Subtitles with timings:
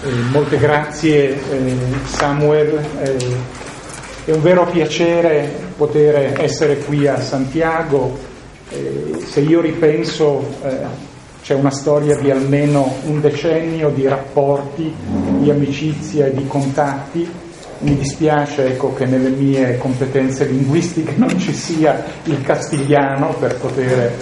[0.00, 3.16] Eh, molte grazie eh, Samuel, eh,
[4.26, 8.16] è un vero piacere poter essere qui a Santiago,
[8.70, 10.76] eh, se io ripenso eh,
[11.42, 14.94] c'è una storia di almeno un decennio di rapporti,
[15.40, 17.28] di amicizia e di contatti,
[17.80, 24.12] mi dispiace ecco, che nelle mie competenze linguistiche non ci sia il castigliano per poter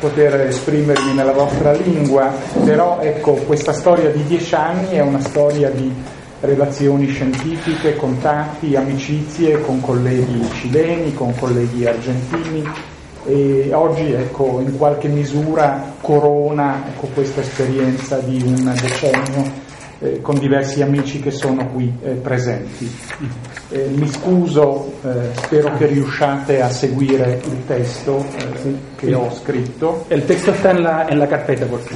[0.00, 2.32] poter esprimermi nella vostra lingua,
[2.64, 5.92] però ecco, questa storia di dieci anni è una storia di
[6.40, 12.66] relazioni scientifiche, contatti, amicizie con colleghi cileni, con colleghi argentini
[13.26, 19.68] e oggi ecco, in qualche misura corona ecco, questa esperienza di un decennio
[20.00, 22.90] eh, con diversi amici che sono qui eh, presenti.
[23.70, 30.06] Eh, mi scuso, eh, spero che riusciate a seguire il testo eh, che ho scritto.
[30.08, 31.94] Il testo sta nella, nella carpeta, perché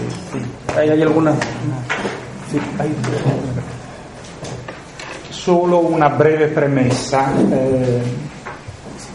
[0.75, 1.35] hai, hai alguna...
[2.47, 2.95] Sì, hai...
[5.29, 8.01] Solo una breve premessa eh,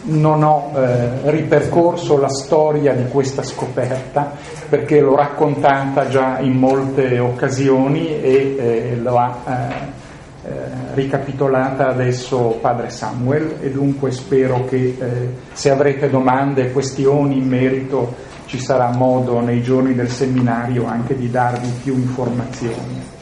[0.02, 4.32] non ho eh, ripercorso la storia di questa scoperta
[4.68, 10.08] perché l'ho raccontata già in molte occasioni e eh, l'ho eh,
[10.42, 10.50] eh,
[10.94, 17.46] ricapitolata adesso padre Samuel e dunque spero che eh, se avrete domande e questioni in
[17.46, 23.19] merito ci sarà modo nei giorni del seminario anche di darvi più informazioni.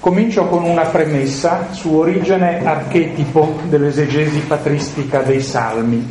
[0.00, 6.10] Comincio con una premessa su origine archetipo dell'esegesi patristica dei salmi.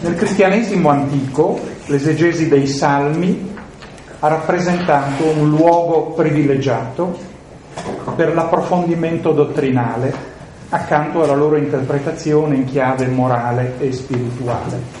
[0.00, 3.54] Nel cristianesimo antico l'esegesi dei salmi
[4.18, 7.16] ha rappresentato un luogo privilegiato
[8.16, 10.12] per l'approfondimento dottrinale
[10.70, 14.97] accanto alla loro interpretazione in chiave morale e spirituale.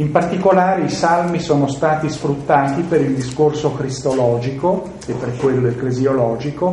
[0.00, 6.72] In particolare i salmi sono stati sfruttati per il discorso cristologico e per quello ecclesiologico,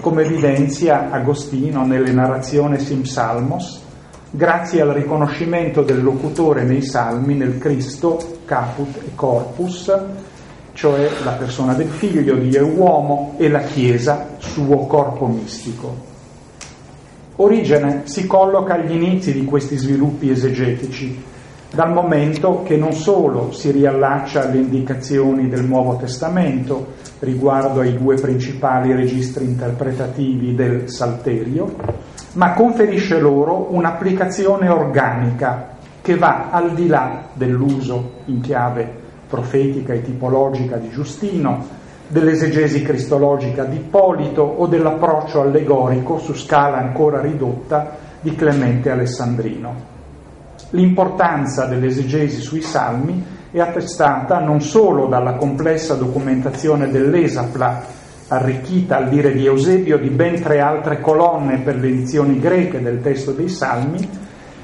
[0.00, 3.80] come evidenzia Agostino nelle narrazioni Simsalmos,
[4.30, 9.90] grazie al riconoscimento del locutore nei salmi nel Cristo caput e corpus,
[10.74, 15.94] cioè la persona del figlio, Dio è uomo, e la Chiesa, suo corpo mistico.
[17.36, 21.34] Origene si colloca agli inizi di questi sviluppi esegetici,
[21.76, 28.14] dal momento che non solo si riallaccia alle indicazioni del Nuovo Testamento riguardo ai due
[28.14, 31.74] principali registri interpretativi del Salterio,
[32.32, 38.90] ma conferisce loro un'applicazione organica che va al di là dell'uso in chiave
[39.28, 41.62] profetica e tipologica di Giustino,
[42.08, 49.95] dell'esegesi cristologica di Ippolito o dell'approccio allegorico su scala ancora ridotta di Clemente Alessandrino.
[50.70, 57.82] L'importanza dell'esegesi sui salmi è attestata non solo dalla complessa documentazione dell'Esapla,
[58.28, 63.00] arricchita al dire di Eusebio di ben tre altre colonne per le edizioni greche del
[63.00, 64.08] testo dei salmi,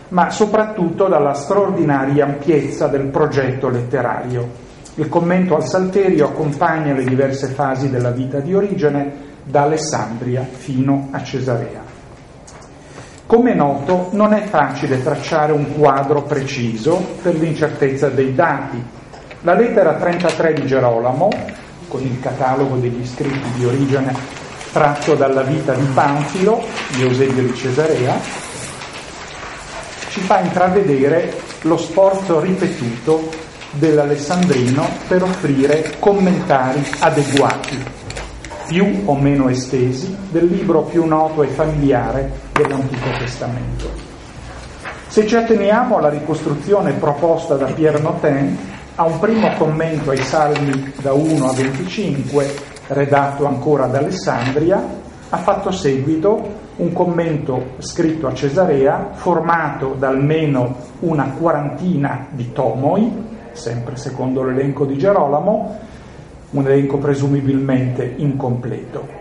[0.08, 4.70] ma soprattutto dalla straordinaria ampiezza del progetto letterario.
[4.96, 11.08] Il commento al Salterio accompagna le diverse fasi della vita di origine, da Alessandria fino
[11.12, 11.81] a Cesarea.
[13.32, 18.78] Come è noto, non è facile tracciare un quadro preciso per l'incertezza dei dati.
[19.40, 21.30] La lettera 33 di Gerolamo,
[21.88, 24.14] con il catalogo degli scritti di origine
[24.70, 26.62] tratto dalla vita di Panfilo,
[26.94, 28.20] di Eusebio di Cesarea,
[30.10, 31.32] ci fa intravedere
[31.62, 33.30] lo sforzo ripetuto
[33.70, 38.01] dell'Alessandrino per offrire commentari adeguati
[38.72, 43.90] più o meno estesi del libro più noto e familiare dell'Antico Testamento.
[45.08, 48.56] Se ci atteniamo alla ricostruzione proposta da Pierre Notin,
[48.94, 52.54] a un primo commento ai Salmi da 1 a 25,
[52.86, 54.82] redatto ancora ad Alessandria,
[55.28, 63.50] ha fatto seguito un commento scritto a Cesarea, formato da almeno una quarantina di tomoi,
[63.52, 65.90] sempre secondo l'elenco di Gerolamo,
[66.52, 69.20] un elenco presumibilmente incompleto.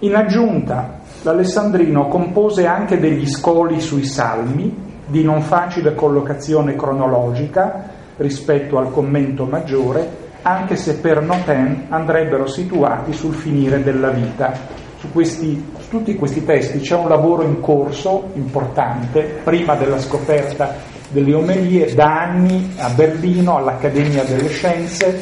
[0.00, 8.78] In aggiunta, l'Alessandrino compose anche degli scoli sui salmi, di non facile collocazione cronologica rispetto
[8.78, 14.52] al commento maggiore, anche se per Noten andrebbero situati sul finire della vita.
[14.98, 20.96] Su, questi, su tutti questi testi c'è un lavoro in corso importante, prima della scoperta
[21.08, 25.20] delle omelie, da anni a Berlino, all'Accademia delle Scienze,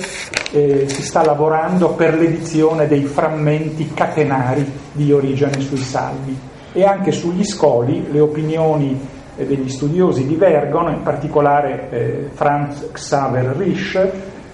[0.53, 6.39] eh, si sta lavorando per l'edizione dei frammenti catenari di origine sui salmi
[6.73, 8.99] e anche sugli scoli le opinioni
[9.37, 14.09] eh, degli studiosi divergono, in particolare eh, Franz Xaver Risch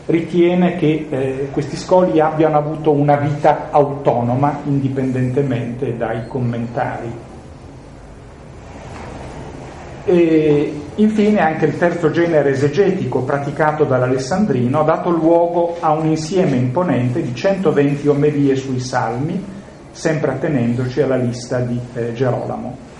[0.06, 7.31] ritiene che eh, questi scoli abbiano avuto una vita autonoma indipendentemente dai commentari.
[10.04, 16.56] E infine anche il terzo genere esegetico praticato dall'Alessandrino ha dato luogo a un insieme
[16.56, 19.43] imponente di 120 omelie sui salmi,
[19.93, 22.90] sempre attenendoci alla lista di eh, Gerolamo.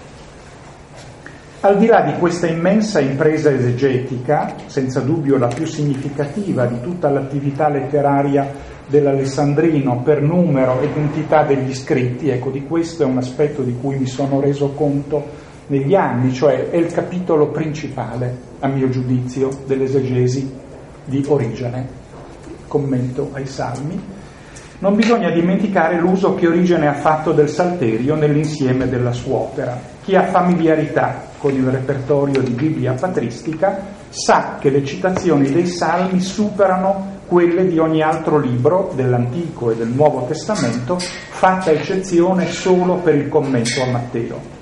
[1.65, 7.09] Al di là di questa immensa impresa esegetica, senza dubbio la più significativa di tutta
[7.09, 8.51] l'attività letteraria
[8.87, 13.97] dell'Alessandrino per numero ed entità degli scritti, ecco di questo è un aspetto di cui
[13.97, 15.42] mi sono reso conto
[15.73, 20.55] negli anni, cioè è il capitolo principale, a mio giudizio, dell'esegesi
[21.07, 21.89] di Origene,
[22.69, 23.99] commento ai Salmi.
[24.81, 29.81] Non bisogna dimenticare l'uso che Origene ha fatto del salterio nell'insieme della sua opera.
[30.03, 33.81] Chi ha familiarità con il repertorio di Bibbia patristica,
[34.11, 39.89] sa che le citazioni dei salmi superano quelle di ogni altro libro dell'Antico e del
[39.89, 44.62] Nuovo Testamento, fatta eccezione solo per il commento a Matteo.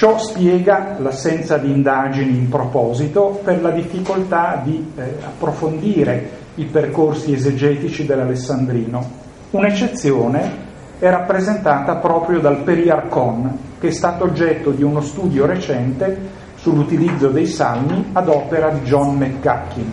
[0.00, 7.34] Ciò spiega l'assenza di indagini in proposito per la difficoltà di eh, approfondire i percorsi
[7.34, 9.10] esegetici dell'Alessandrino.
[9.50, 10.52] Un'eccezione
[10.98, 16.16] è rappresentata proprio dal Periarcon, che è stato oggetto di uno studio recente
[16.54, 19.92] sull'utilizzo dei salmi ad opera di John McGuckin.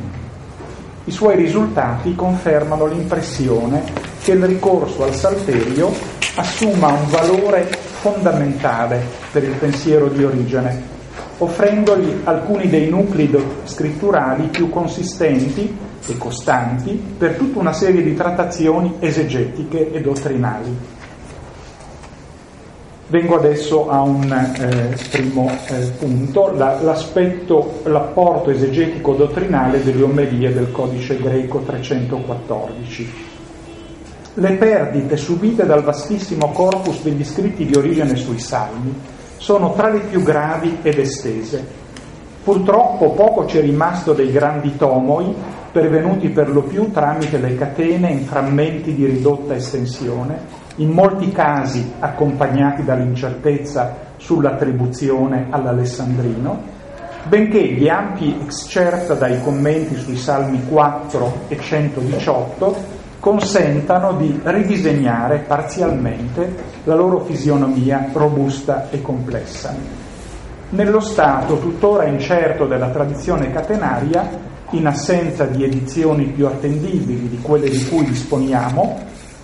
[1.03, 3.83] I suoi risultati confermano l'impressione
[4.23, 5.91] che il ricorso al salterio
[6.37, 9.01] assuma un valore fondamentale
[9.31, 10.95] per il pensiero di origine,
[11.39, 13.29] offrendogli alcuni dei nuclei
[13.65, 15.75] scritturali più consistenti
[16.07, 20.95] e costanti per tutta una serie di trattazioni esegetiche e dottrinali.
[23.09, 30.53] Vengo adesso a un eh, primo eh, punto, la, l'aspetto, l'apporto esegetico dottrinale delle omelie
[30.53, 33.26] del codice greco 314.
[34.39, 38.93] Le perdite subite dal vastissimo corpus degli scritti di origine sui salmi
[39.37, 41.65] sono tra le più gravi ed estese.
[42.43, 45.33] Purtroppo poco c'è rimasto dei grandi tomoi,
[45.71, 50.37] pervenuti per lo più tramite le catene in frammenti di ridotta estensione,
[50.75, 56.61] in molti casi accompagnati dall'incertezza sull'attribuzione all'Alessandrino,
[57.23, 62.96] benché gli ampi excerpt dai commenti sui Salmi 4 e 118
[63.27, 69.75] consentano di ridisegnare parzialmente la loro fisionomia robusta e complessa.
[70.69, 74.29] Nello stato tuttora incerto della tradizione catenaria,
[74.69, 78.97] in assenza di edizioni più attendibili di quelle di cui disponiamo,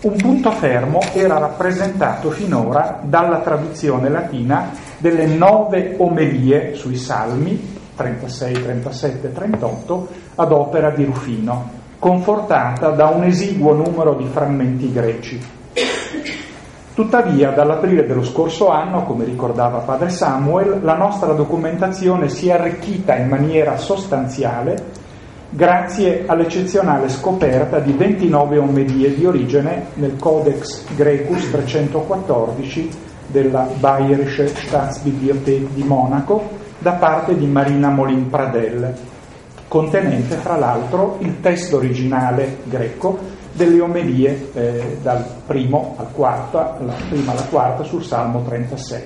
[0.04, 8.54] un punto fermo era rappresentato finora dalla traduzione latina delle nove omelie sui salmi 36,
[8.64, 15.42] 37, 38 ad opera di Rufino, confortata da un esiguo numero di frammenti greci.
[16.94, 23.16] Tuttavia, dall'aprile dello scorso anno, come ricordava padre Samuel, la nostra documentazione si è arricchita
[23.16, 24.84] in maniera sostanziale
[25.50, 32.90] grazie all'eccezionale scoperta di 29 omelie di origine nel Codex Grecus 314
[33.28, 36.50] della Bayerische Staatsbibliothek di Monaco
[36.80, 38.94] da parte di Marina Molin Pradel,
[39.74, 43.18] contenente fra l'altro il testo originale greco
[43.54, 49.02] delle omelie eh, dal primo al quarto, la prima alla quarta sul Salmo 36.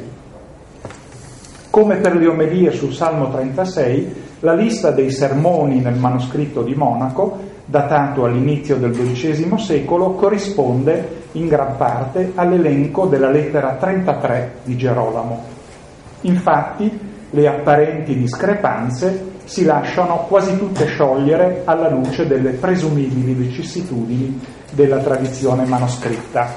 [1.69, 7.39] Come per le omelie sul Salmo 36, la lista dei sermoni nel manoscritto di Monaco,
[7.63, 15.43] datato all'inizio del XII secolo, corrisponde in gran parte all'elenco della lettera 33 di Gerolamo.
[16.21, 24.39] Infatti, le apparenti discrepanze si lasciano quasi tutte sciogliere alla luce delle presumibili vicissitudini
[24.71, 26.53] della tradizione manoscritta.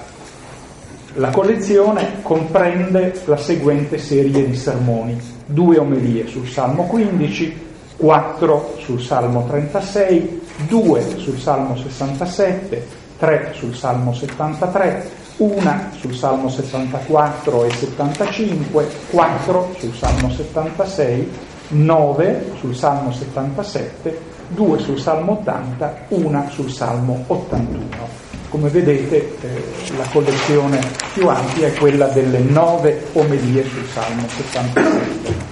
[1.14, 5.16] La collezione comprende la seguente serie di sermoni,
[5.47, 12.87] due omelie sul Salmo 15, 4 sul Salmo 36, 2 sul Salmo 67,
[13.18, 21.28] 3 sul Salmo 73, 1 sul Salmo 74 e 75, 4 sul Salmo 76,
[21.71, 28.29] 9 sul Salmo 77, due sul Salmo 80, una sul Salmo 81.
[28.49, 29.62] Come vedete eh,
[29.97, 30.81] la collezione
[31.12, 35.49] più ampia è quella delle nove omelie sul Salmo 77.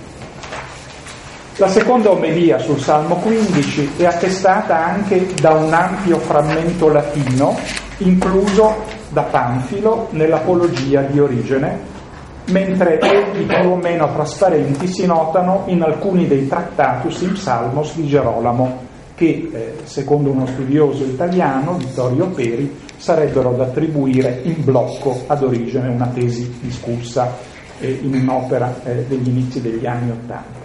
[1.56, 7.58] La seconda omelia sul Salmo 15 è attestata anche da un ampio frammento latino
[7.98, 11.96] incluso da Panfilo nell'Apologia di Origene,
[12.50, 18.06] mentre echi più o meno trasparenti si notano in alcuni dei Tractatus in Salmos di
[18.06, 25.42] Gerolamo, che, eh, secondo uno studioso italiano, Vittorio Peri, sarebbero da attribuire in blocco ad
[25.42, 27.36] origine una tesi discussa
[27.80, 30.57] eh, in un'opera eh, degli inizi degli anni Ottanta.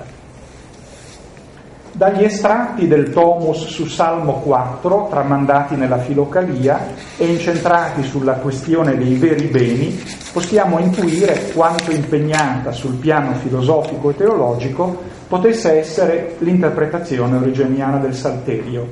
[1.96, 9.14] Dagli estratti del Tomus su Salmo 4, tramandati nella Filocalia e incentrati sulla questione dei
[9.14, 17.98] veri beni, possiamo intuire quanto impegnata sul piano filosofico e teologico potesse essere l'interpretazione origeniana
[17.98, 18.88] del Salterio,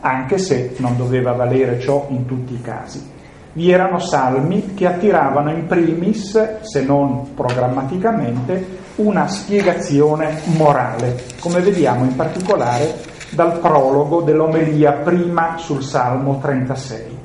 [0.00, 3.21] anche se non doveva valere ciò in tutti i casi.
[3.54, 12.04] Vi erano salmi che attiravano in primis, se non programmaticamente, una spiegazione morale, come vediamo
[12.04, 12.94] in particolare
[13.30, 17.18] dal prologo dell'omelia prima sul Salmo 36.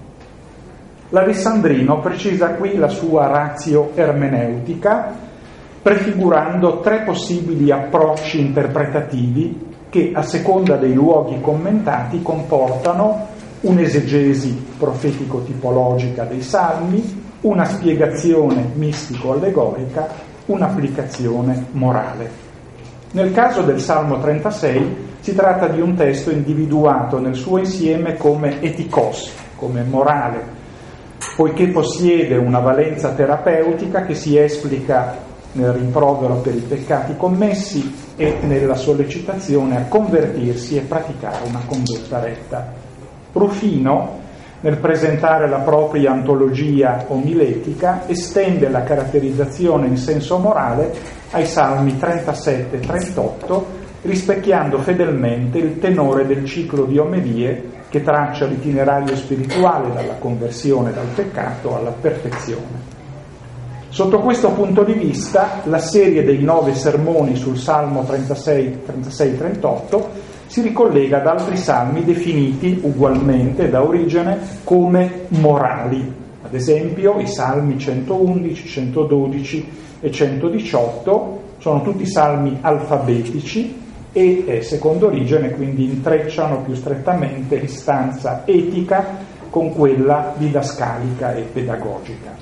[1.09, 5.13] L'Alessandrino precisa qui la sua razio ermeneutica,
[5.81, 16.41] prefigurando tre possibili approcci interpretativi che, a seconda dei luoghi commentati, comportano un'esegesi profetico-tipologica dei
[16.41, 22.45] salmi, una spiegazione mistico-allegorica un'applicazione morale.
[23.11, 28.61] Nel caso del Salmo 36 si tratta di un testo individuato nel suo insieme come
[28.61, 30.55] eticos, come morale,
[31.35, 38.37] poiché possiede una valenza terapeutica che si esplica nel rimprovero per i peccati commessi e
[38.41, 42.86] nella sollecitazione a convertirsi e praticare una condotta retta.
[43.37, 44.25] Rufino
[44.61, 50.91] nel presentare la propria antologia omiletica, estende la caratterizzazione in senso morale
[51.31, 53.65] ai salmi 37 e 38,
[54.01, 61.07] rispecchiando fedelmente il tenore del ciclo di omelie che traccia l'itinerario spirituale dalla conversione dal
[61.13, 62.95] peccato alla perfezione.
[63.89, 70.03] Sotto questo punto di vista, la serie dei nove sermoni sul Salmo 36-38
[70.47, 76.13] si ricollega ad altri salmi definiti ugualmente da origine come morali,
[76.43, 85.07] ad esempio i salmi 111, 112 e 118 sono tutti salmi alfabetici e eh, secondo
[85.07, 92.35] origine quindi intrecciano più strettamente l'istanza etica con quella didascalica e pedagogica.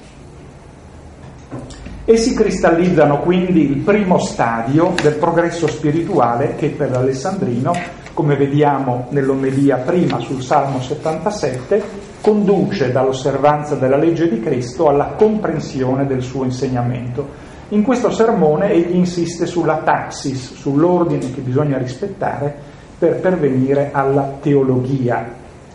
[2.08, 7.74] Essi cristallizzano quindi il primo stadio del progresso spirituale che per l'Alessandrino,
[8.14, 11.82] come vediamo nell'omelia prima sul Salmo 77,
[12.22, 17.28] conduce dall'osservanza della legge di Cristo alla comprensione del suo insegnamento.
[17.70, 22.56] In questo sermone egli insiste sulla taxis, sull'ordine che bisogna rispettare
[23.00, 25.26] per pervenire alla teologia,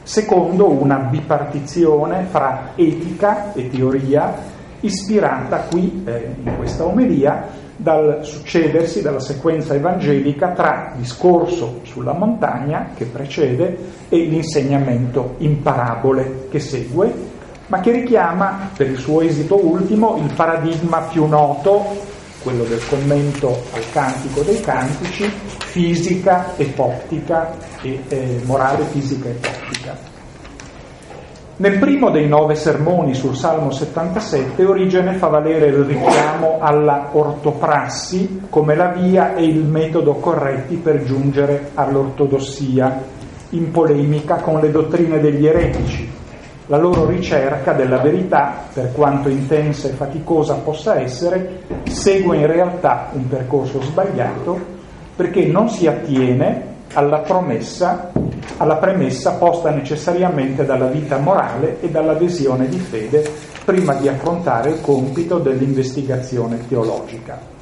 [0.04, 9.00] secondo una bipartizione fra etica e teoria ispirata qui, eh, in questa omelia, dal succedersi
[9.00, 13.78] della sequenza evangelica tra discorso sulla montagna che precede
[14.10, 17.12] e l'insegnamento in parabole che segue,
[17.68, 21.86] ma che richiama per il suo esito ultimo il paradigma più noto,
[22.42, 29.32] quello del commento al cantico dei cantici, fisica e poptica e eh, morale fisica e
[29.32, 30.09] poptica.
[31.60, 38.46] Nel primo dei nove sermoni sul Salmo 77 Origene fa valere il richiamo alla ortoprassi
[38.48, 43.02] come la via e il metodo corretti per giungere all'ortodossia,
[43.50, 46.10] in polemica con le dottrine degli eretici.
[46.68, 53.10] La loro ricerca della verità, per quanto intensa e faticosa possa essere, segue in realtà
[53.12, 54.58] un percorso sbagliato
[55.14, 58.10] perché non si attiene alla promessa
[58.56, 63.28] alla premessa posta necessariamente dalla vita morale e dall'adesione di fede
[63.64, 67.58] prima di affrontare il compito dell'investigazione teologica.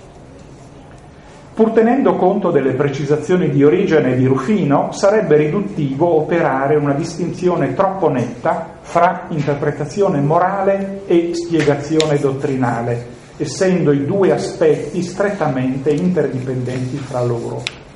[1.58, 8.08] Pur tenendo conto delle precisazioni di origine di Rufino, sarebbe riduttivo operare una distinzione troppo
[8.08, 13.06] netta fra interpretazione morale e spiegazione dottrinale,
[13.38, 17.87] essendo i due aspetti strettamente interdipendenti fra loro.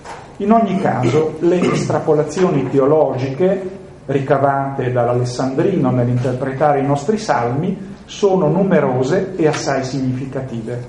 [0.43, 3.63] In ogni caso, le estrapolazioni teologiche
[4.07, 10.85] ricavate dall'Alessandrino nell'interpretare i nostri salmi sono numerose e assai significative.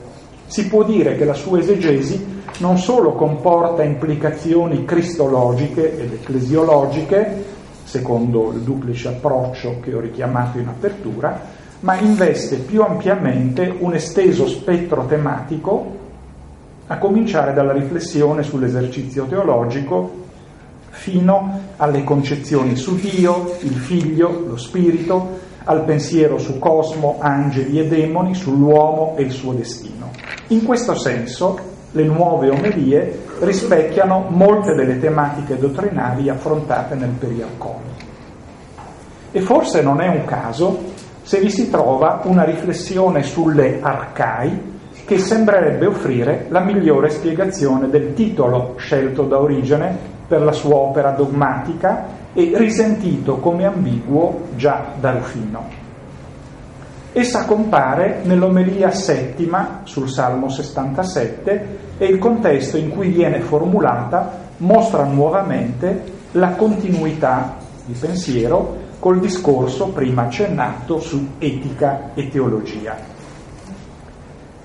[0.48, 7.46] Si può dire che la sua esegesi non solo comporta implicazioni cristologiche ed ecclesiologiche,
[7.84, 11.40] secondo il duplice approccio che ho richiamato in apertura,
[11.82, 16.02] ma investe più ampiamente un esteso spettro tematico,
[16.94, 20.22] a cominciare dalla riflessione sull'esercizio teologico
[20.90, 27.88] fino alle concezioni su Dio, il Figlio, lo Spirito, al pensiero su cosmo, angeli e
[27.88, 30.12] demoni, sull'uomo e il suo destino.
[30.50, 31.58] In questo senso
[31.92, 37.92] le nuove omelie rispecchiano molte delle tematiche dottrinali affrontate nel Periarcone.
[39.32, 40.92] E forse non è un caso
[41.24, 44.73] se vi si trova una riflessione sulle arcai
[45.06, 49.96] che sembrerebbe offrire la migliore spiegazione del titolo scelto da Origene
[50.28, 55.82] per la sua opera dogmatica e risentito come ambiguo già da Rufino.
[57.12, 65.04] Essa compare nell'omelia settima sul Salmo 67 e il contesto in cui viene formulata mostra
[65.04, 73.13] nuovamente la continuità di pensiero col discorso prima accennato su etica e teologia.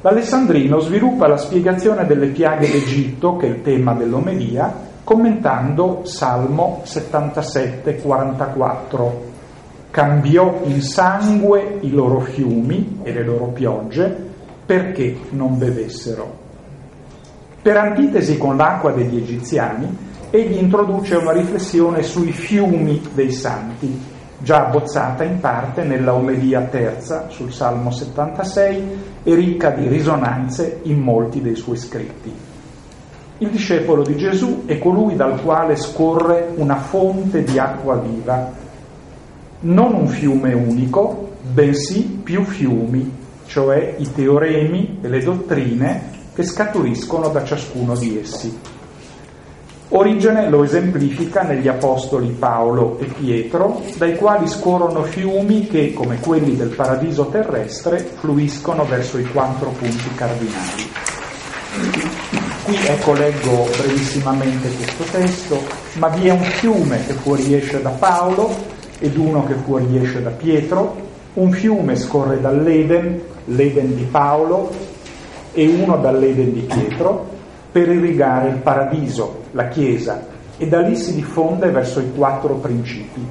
[0.00, 7.96] L'Alessandrino sviluppa la spiegazione delle piaghe d'Egitto, che è il tema dell'omelia, commentando Salmo 77,
[7.96, 9.26] 44.
[9.90, 14.26] Cambiò in sangue i loro fiumi e le loro piogge
[14.64, 16.46] perché non bevessero.
[17.60, 19.96] Per antitesi con l'acqua degli egiziani,
[20.30, 24.00] egli introduce una riflessione sui fiumi dei santi,
[24.38, 31.00] già abbozzata in parte nella omelia terza sul Salmo 76 e ricca di risonanze in
[31.00, 32.32] molti dei suoi scritti.
[33.38, 38.52] Il discepolo di Gesù è colui dal quale scorre una fonte di acqua viva,
[39.60, 43.16] non un fiume unico, bensì più fiumi,
[43.46, 46.02] cioè i teoremi e le dottrine
[46.34, 48.58] che scaturiscono da ciascuno di essi.
[49.90, 56.56] Origene lo esemplifica negli apostoli Paolo e Pietro, dai quali scorrono fiumi che, come quelli
[56.56, 60.90] del paradiso terrestre, fluiscono verso i quattro punti cardinali.
[62.64, 65.62] Qui ecco leggo brevissimamente questo testo,
[65.94, 68.54] ma vi è un fiume che fuoriesce da Paolo
[68.98, 70.96] ed uno che fuoriesce da Pietro,
[71.34, 74.70] un fiume scorre dall'Eden, l'Eden di Paolo,
[75.52, 77.26] e uno dall'Eden di Pietro,
[77.72, 83.24] per irrigare il paradiso, la Chiesa, e da lì si diffonde verso i quattro principi.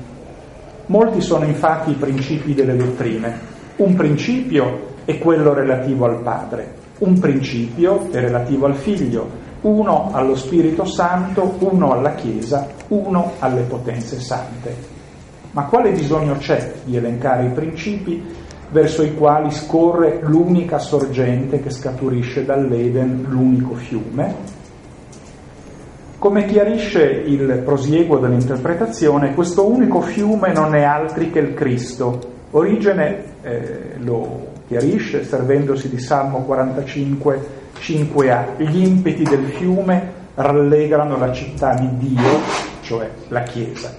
[0.87, 3.55] Molti sono infatti i principi delle dottrine.
[3.77, 9.29] Un principio è quello relativo al Padre, un principio è relativo al Figlio,
[9.61, 14.75] uno allo Spirito Santo, uno alla Chiesa, uno alle potenze sante.
[15.51, 18.23] Ma quale bisogno c'è di elencare i principi
[18.69, 24.56] verso i quali scorre l'unica sorgente che scaturisce dall'Eden, l'unico fiume?
[26.19, 32.19] Come chiarisce il prosieguo dell'interpretazione, questo unico fiume non è altri che il Cristo.
[32.51, 37.39] Origene eh, lo chiarisce servendosi di Salmo 45,
[37.79, 38.45] 5a.
[38.57, 42.39] Gli impeti del fiume rallegrano la città di Dio,
[42.81, 43.93] cioè la Chiesa.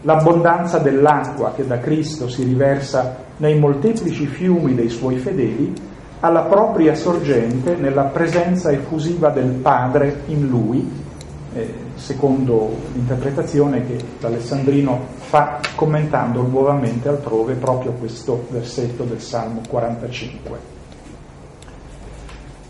[0.00, 5.74] L'abbondanza dell'acqua che da Cristo si riversa nei molteplici fiumi dei suoi fedeli
[6.20, 11.08] ha la propria sorgente nella presenza effusiva del Padre in lui
[11.54, 20.78] eh, secondo l'interpretazione che l'Alessandrino fa commentando nuovamente altrove proprio questo versetto del Salmo 45.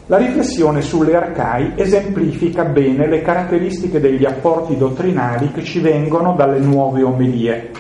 [0.07, 6.59] La riflessione sulle arcai esemplifica bene le caratteristiche degli apporti dottrinali che ci vengono dalle
[6.59, 7.71] nuove omelie,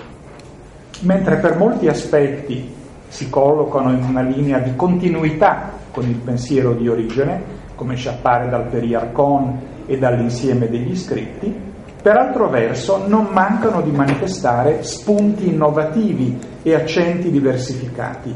[1.00, 2.72] mentre per molti aspetti
[3.08, 7.42] si collocano in una linea di continuità con il pensiero di origine,
[7.74, 11.53] come ci appare dal Periarcon e dall'insieme degli scritti,
[12.00, 18.33] per altro verso non mancano di manifestare spunti innovativi e accenti diversificati.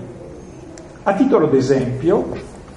[1.05, 2.27] A titolo d'esempio,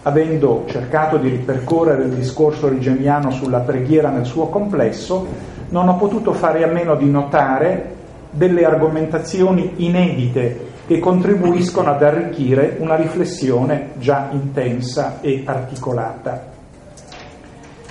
[0.03, 5.25] avendo cercato di ripercorrere il discorso origeniano sulla preghiera nel suo complesso,
[5.69, 7.95] non ho potuto fare a meno di notare
[8.29, 16.55] delle argomentazioni inedite che contribuiscono ad arricchire una riflessione già intensa e articolata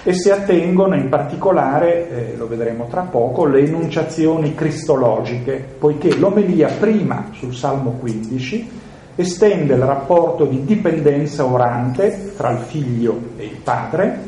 [0.08, 6.68] e si attengono in particolare, eh, lo vedremo tra poco, le enunciazioni cristologiche, poiché l'omelia
[6.78, 8.70] prima sul Salmo 15
[9.16, 14.18] estende il rapporto di dipendenza orante tra il figlio e il padre,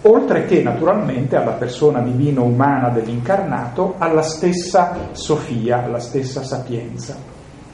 [0.00, 7.14] oltre che naturalmente alla persona divino-umana dell'incarnato, alla stessa Sofia, alla stessa sapienza.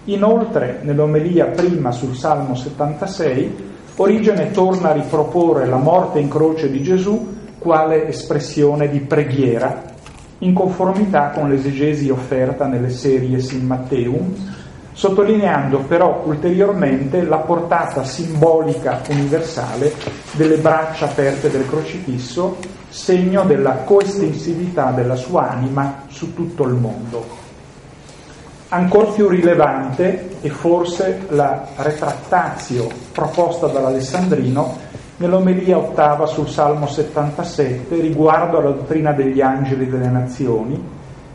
[0.06, 6.83] Inoltre, nell'omelia prima sul Salmo 76, Origene torna a riproporre la morte in croce di
[6.83, 9.83] Gesù quale espressione di preghiera,
[10.38, 14.35] in conformità con l'esegesi offerta nelle serie in Matteum,
[14.92, 19.92] sottolineando però ulteriormente la portata simbolica universale
[20.33, 22.57] delle braccia aperte del crocifisso,
[22.88, 27.41] segno della coestensività della sua anima su tutto il mondo.
[28.74, 34.76] Ancor più rilevante è forse la retrattatio proposta dall'Alessandrino
[35.18, 40.82] nell'omelia ottava sul Salmo 77 riguardo alla dottrina degli angeli delle nazioni,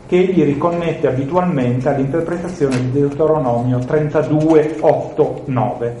[0.08, 5.96] che egli riconnette abitualmente all'interpretazione di Deuteronomio 32, 8, 9.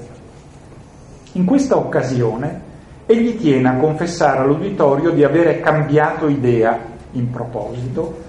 [1.34, 2.62] In questa occasione
[3.06, 6.76] egli tiene a confessare all'uditorio di avere cambiato idea
[7.12, 8.26] in proposito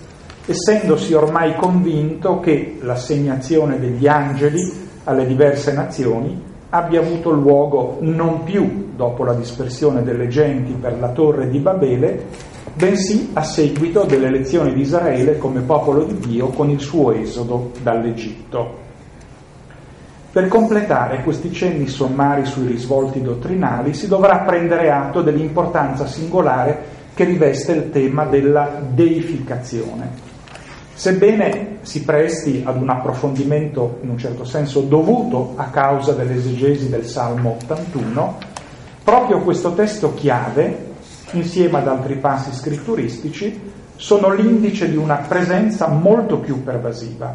[0.49, 8.93] essendosi ormai convinto che l'assegnazione degli angeli alle diverse nazioni abbia avuto luogo non più
[8.95, 12.25] dopo la dispersione delle genti per la torre di Babele,
[12.73, 18.87] bensì a seguito dell'elezione di Israele come popolo di Dio con il suo esodo dall'Egitto.
[20.31, 27.23] Per completare questi cenni sommari sui risvolti dottrinali si dovrà prendere atto dell'importanza singolare che
[27.23, 30.28] riveste il tema della deificazione.
[30.99, 37.05] Sebbene si presti ad un approfondimento in un certo senso dovuto a causa dell'esegesi del
[37.05, 38.37] Salmo 81,
[39.01, 40.87] proprio questo testo chiave,
[41.31, 47.33] insieme ad altri passi scritturistici, sono l'indice di una presenza molto più pervasiva.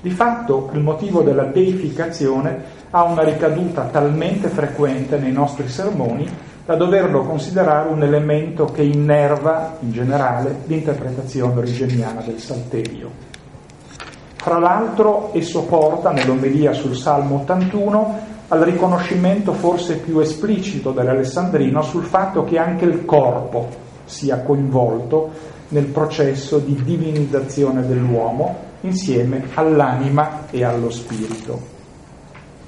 [0.00, 6.26] Di fatto il motivo della deificazione ha una ricaduta talmente frequente nei nostri sermoni
[6.68, 13.10] da doverlo considerare un elemento che innerva in generale l'interpretazione originiana del Salterio.
[14.34, 22.04] Fra l'altro esso porta nell'omelia sul Salmo 81 al riconoscimento forse più esplicito dell'Alessandrino sul
[22.04, 23.68] fatto che anche il corpo
[24.04, 25.30] sia coinvolto
[25.68, 31.76] nel processo di divinizzazione dell'uomo insieme all'anima e allo spirito.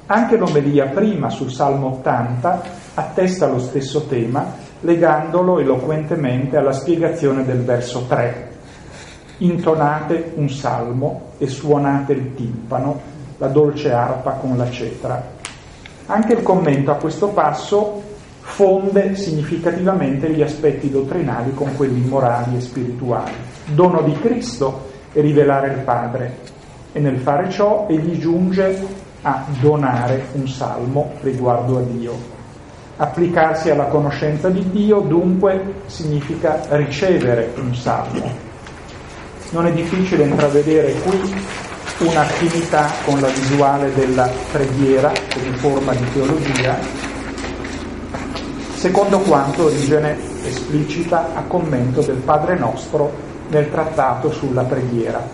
[0.06, 7.64] Anche l'omelia prima sul Salmo 80 attesta lo stesso tema legandolo eloquentemente alla spiegazione del
[7.64, 8.48] verso 3.
[9.38, 13.00] Intonate un salmo e suonate il timpano,
[13.38, 15.38] la dolce arpa con la cetra.
[16.06, 18.02] Anche il commento a questo passo
[18.40, 23.32] fonde significativamente gli aspetti dottrinali con quelli morali e spirituali.
[23.66, 26.38] Dono di Cristo è rivelare il Padre
[26.92, 32.39] e nel fare ciò egli giunge a donare un salmo riguardo a Dio.
[33.02, 38.30] Applicarsi alla conoscenza di Dio dunque significa ricevere un salmo.
[39.52, 41.34] Non è difficile intravedere qui
[42.00, 46.76] un'affinità con la visuale della preghiera come forma di teologia,
[48.74, 53.10] secondo quanto origine esplicita a commento del Padre nostro
[53.48, 55.26] nel trattato sulla preghiera,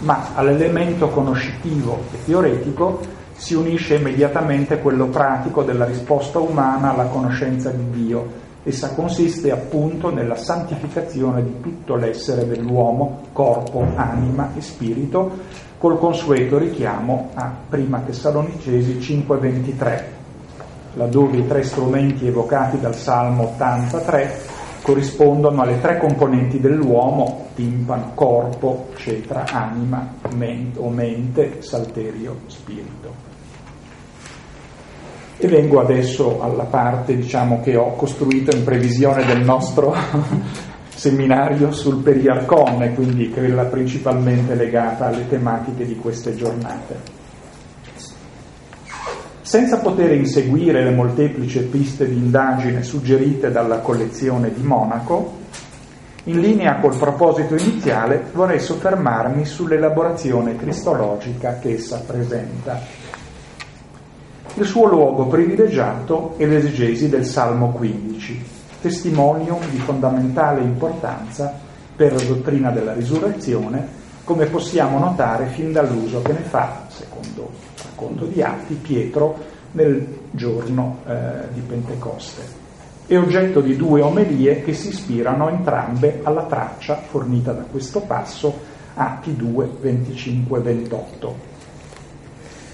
[0.00, 7.70] ma all'elemento conoscitivo e teoretico si unisce immediatamente quello pratico della risposta umana alla conoscenza
[7.70, 8.40] di Dio.
[8.64, 15.30] Essa consiste appunto nella santificazione di tutto l'essere dell'uomo, corpo, anima e spirito,
[15.78, 20.04] col consueto richiamo a Prima Tessalonicesi 5:23,
[20.94, 24.51] laddove i tre strumenti evocati dal Salmo 83
[24.82, 33.30] corrispondono alle tre componenti dell'uomo, timpano, corpo, cetra, anima mente, o mente, salterio, spirito.
[35.38, 39.94] E vengo adesso alla parte diciamo, che ho costruito in previsione del nostro
[40.94, 47.11] seminario sul periarconne, quindi quella principalmente legata alle tematiche di queste giornate.
[49.52, 55.40] Senza poter inseguire le molteplici piste di indagine suggerite dalla collezione di Monaco,
[56.24, 62.80] in linea col proposito iniziale vorrei soffermarmi sull'elaborazione cristologica che essa presenta.
[64.54, 68.42] Il suo luogo privilegiato è l'esegesi del Salmo 15,
[68.80, 71.52] testimonium di fondamentale importanza
[71.94, 73.86] per la dottrina della risurrezione,
[74.24, 77.71] come possiamo notare fin dall'uso che ne fa, secondo
[78.02, 79.36] racconto di Atti, Pietro
[79.72, 82.60] nel giorno eh, di Pentecoste.
[83.06, 88.70] È oggetto di due omelie che si ispirano entrambe alla traccia fornita da questo passo,
[88.94, 91.50] Atti 2, 25 28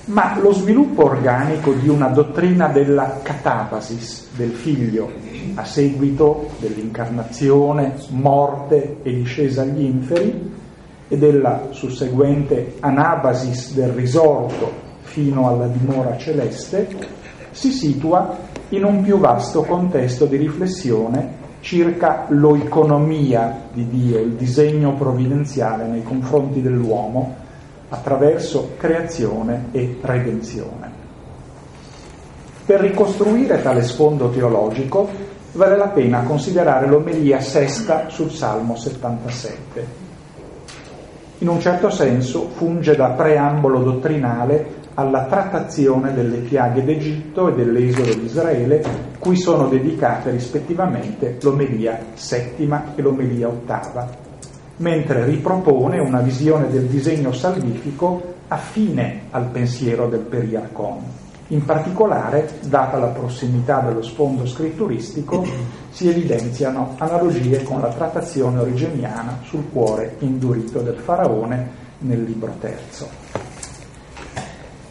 [0.08, 5.10] ma lo sviluppo organico di una dottrina della catabasis del figlio
[5.54, 10.50] a seguito dell'incarnazione, morte e discesa agli inferi
[11.08, 14.87] e della susseguente anabasis del risorto
[15.18, 16.86] fino alla dimora celeste,
[17.50, 24.94] si situa in un più vasto contesto di riflessione circa l'oeconomia di Dio, il disegno
[24.94, 27.34] provvidenziale nei confronti dell'uomo
[27.88, 30.92] attraverso creazione e redenzione.
[32.64, 35.08] Per ricostruire tale sfondo teologico
[35.52, 40.06] vale la pena considerare l'omelia sesta sul Salmo 77.
[41.38, 48.12] In un certo senso funge da preambolo dottrinale alla trattazione delle piaghe d'Egitto e dell'esodo
[48.14, 48.84] di Israele,
[49.20, 54.08] cui sono dedicate rispettivamente l'omelia settima e l'omelia ottava,
[54.78, 60.96] mentre ripropone una visione del disegno salvifico affine al pensiero del Periarcon.
[61.50, 65.46] In particolare, data la prossimità dello sfondo scritturistico,
[65.90, 73.47] si evidenziano analogie con la trattazione origeniana sul cuore indurito del faraone nel libro terzo.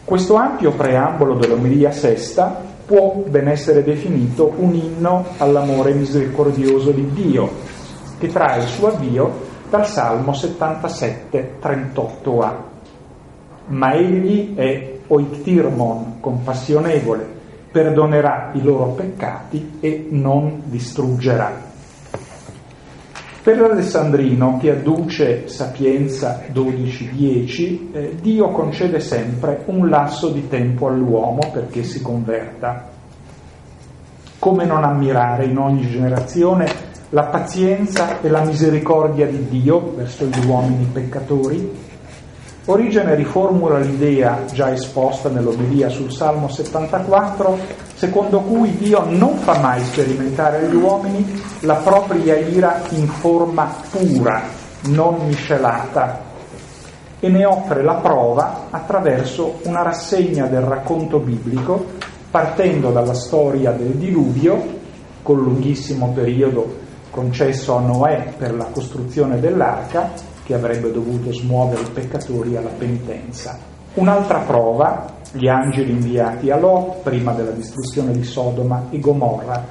[0.08, 7.50] Questo ampio preambolo dell'omelia sesta può ben essere definito un inno all'amore misericordioso di Dio,
[8.18, 9.30] che trae il suo avvio
[9.68, 12.52] dal Salmo 77, 38a.
[13.66, 17.26] Ma egli è oiktirmon, compassionevole,
[17.70, 21.67] perdonerà i loro peccati e non distruggerà.
[23.48, 31.48] Per l'Alessandrino, che adduce Sapienza 12.10, eh, Dio concede sempre un lasso di tempo all'uomo
[31.50, 32.90] perché si converta.
[34.38, 36.70] Come non ammirare in ogni generazione
[37.08, 41.74] la pazienza e la misericordia di Dio verso gli uomini peccatori?
[42.66, 47.58] Origene riformula l'idea già esposta nell'omelia sul Salmo 74,
[47.98, 54.40] secondo cui Dio non fa mai sperimentare agli uomini la propria ira in forma pura,
[54.84, 56.20] non miscelata,
[57.18, 61.86] e ne offre la prova attraverso una rassegna del racconto biblico,
[62.30, 64.76] partendo dalla storia del diluvio,
[65.22, 70.12] col lunghissimo periodo concesso a Noè per la costruzione dell'arca,
[70.44, 73.58] che avrebbe dovuto smuovere i peccatori alla penitenza.
[73.94, 79.62] Un'altra prova, gli angeli inviati a Lot prima della distruzione di Sodoma e Gomorra,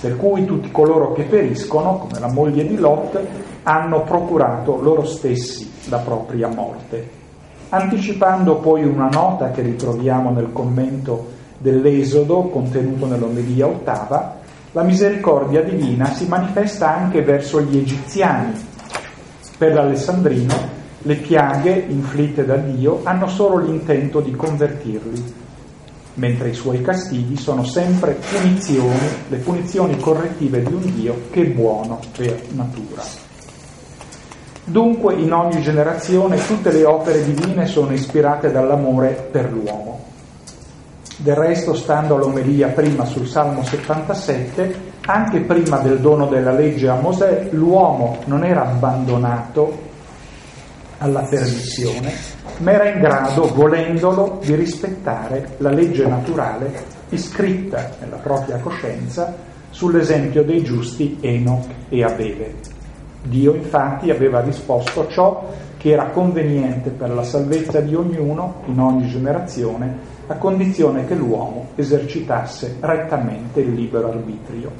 [0.00, 3.20] per cui tutti coloro che periscono, come la moglie di Lot,
[3.62, 7.20] hanno procurato loro stessi la propria morte.
[7.68, 14.40] Anticipando poi una nota che ritroviamo nel commento dell'Esodo contenuto nell'omelia ottava,
[14.72, 18.52] la misericordia divina si manifesta anche verso gli egiziani,
[19.56, 25.34] per l'Alessandrino le piaghe inflitte da Dio hanno solo l'intento di convertirli,
[26.14, 31.46] mentre i suoi castighi sono sempre punizioni, le punizioni correttive di un Dio che è
[31.46, 33.02] buono per natura.
[34.64, 40.10] Dunque in ogni generazione tutte le opere divine sono ispirate dall'amore per l'uomo.
[41.16, 46.94] Del resto, stando all'omelia prima sul Salmo 77, anche prima del dono della legge a
[46.94, 49.90] Mosè, l'uomo non era abbandonato
[51.02, 52.12] alla perdizione,
[52.58, 59.34] ma era in grado, volendolo, di rispettare la legge naturale iscritta nella propria coscienza
[59.70, 62.54] sull'esempio dei giusti Enoch e Abele.
[63.24, 69.08] Dio infatti aveva disposto ciò che era conveniente per la salvezza di ognuno in ogni
[69.08, 74.70] generazione a condizione che l'uomo esercitasse rettamente il libero arbitrio.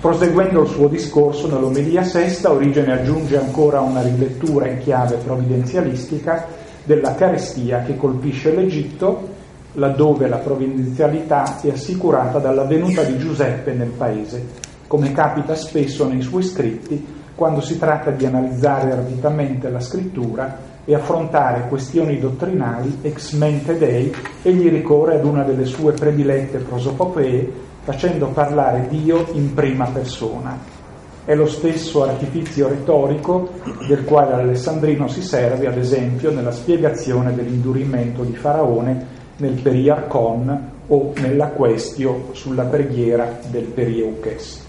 [0.00, 6.46] Proseguendo il suo discorso nell'omelia sesta, Origene aggiunge ancora una rilettura in chiave provvidenzialistica
[6.84, 9.34] della carestia che colpisce l'Egitto,
[9.72, 14.44] laddove la provvidenzialità è assicurata dalla venuta di Giuseppe nel paese,
[14.86, 20.94] come capita spesso nei suoi scritti quando si tratta di analizzare arditamente la scrittura e
[20.94, 27.52] affrontare questioni dottrinali ex mente dei, egli ricorre ad una delle sue predilette prosopopee
[27.86, 30.58] facendo parlare Dio in prima persona.
[31.24, 33.50] È lo stesso artifizio retorico
[33.86, 41.12] del quale Alessandrino si serve, ad esempio, nella spiegazione dell'indurimento di Faraone nel Periarcon o
[41.18, 44.64] nella questio sulla preghiera del Perieuches.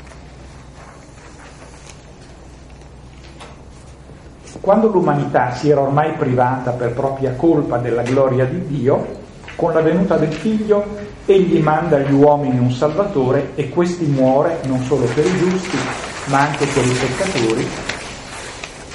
[4.62, 9.26] Quando l'umanità si era ormai privata per propria colpa della gloria di Dio,
[9.58, 10.86] con la venuta del figlio
[11.26, 15.78] egli manda agli uomini un salvatore e questi muore non solo per i giusti,
[16.26, 17.68] ma anche per i peccatori,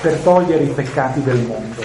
[0.00, 1.82] per togliere i peccati del mondo.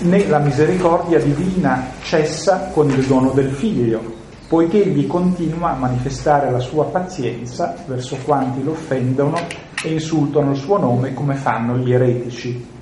[0.00, 4.00] Né la misericordia divina cessa con il dono del figlio,
[4.48, 9.36] poiché egli continua a manifestare la sua pazienza verso quanti lo offendono
[9.84, 12.77] e insultano il suo nome come fanno gli eretici.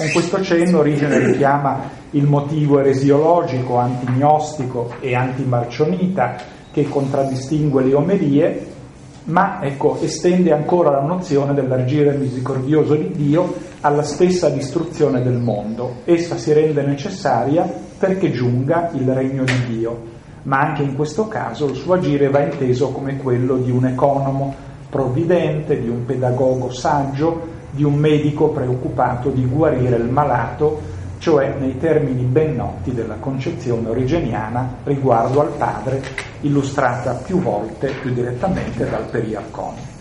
[0.00, 6.36] Con questo cenno Origene richiama il motivo eresiologico, antignostico e antimarcionita
[6.72, 8.66] che contraddistingue le omelie,
[9.24, 15.96] ma ecco, estende ancora la nozione dell'agire misericordioso di Dio alla stessa distruzione del mondo.
[16.06, 20.02] Essa si rende necessaria perché giunga il regno di Dio,
[20.44, 24.54] ma anche in questo caso il suo agire va inteso come quello di un economo
[24.88, 30.80] provvidente, di un pedagogo saggio, di un medico preoccupato di guarire il malato,
[31.18, 36.02] cioè nei termini ben noti della concezione origeniana riguardo al padre,
[36.40, 39.98] illustrata più volte, più direttamente dal Periarcone.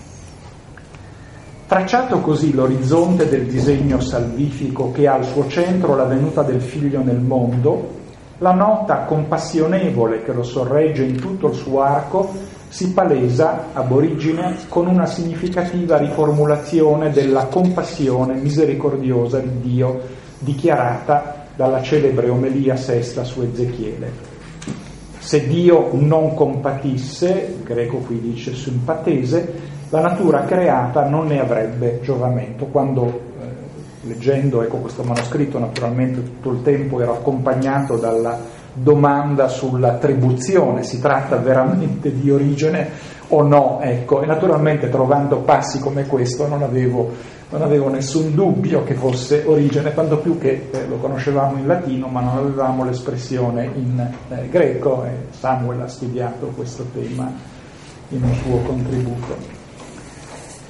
[1.67, 7.03] Tracciato così l'orizzonte del disegno salvifico che ha al suo centro la venuta del figlio
[7.03, 7.97] nel mondo,
[8.39, 12.31] la nota compassionevole che lo sorregge in tutto il suo arco
[12.69, 19.99] si palesa ab origine con una significativa riformulazione della compassione misericordiosa di Dio
[20.37, 24.37] dichiarata dalla celebre omelia sesta su Ezechiele.
[25.17, 29.53] Se Dio non compatisse, il greco qui dice simpatese,
[29.89, 32.65] la natura creata non ne avrebbe giovamento.
[32.65, 38.39] Quando eh, leggendo ecco, questo manoscritto naturalmente tutto il tempo ero accompagnato dalla
[38.81, 46.07] domanda sull'attribuzione, si tratta veramente di origine o no, ecco, e naturalmente trovando passi come
[46.07, 47.11] questo non avevo,
[47.49, 52.07] non avevo nessun dubbio che fosse origine, tanto più che eh, lo conoscevamo in latino
[52.07, 57.31] ma non avevamo l'espressione in eh, greco e Samuel ha studiato questo tema
[58.09, 59.58] in un suo contributo.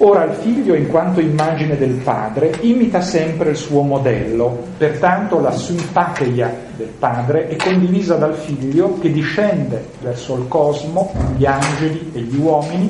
[0.02, 5.52] Ora il figlio, in quanto immagine del padre, imita sempre il suo modello, pertanto la
[5.52, 12.22] simpatia del padre è condivisa dal figlio che discende verso il cosmo, gli angeli e
[12.22, 12.90] gli uomini,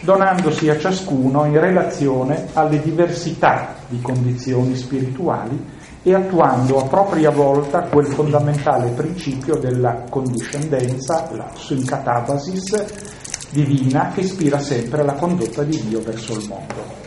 [0.00, 5.64] donandosi a ciascuno in relazione alle diversità di condizioni spirituali
[6.02, 13.07] e attuando a propria volta quel fondamentale principio della condiscendenza, la syncatabasis,
[13.50, 17.06] divina che ispira sempre la condotta di Dio verso il mondo.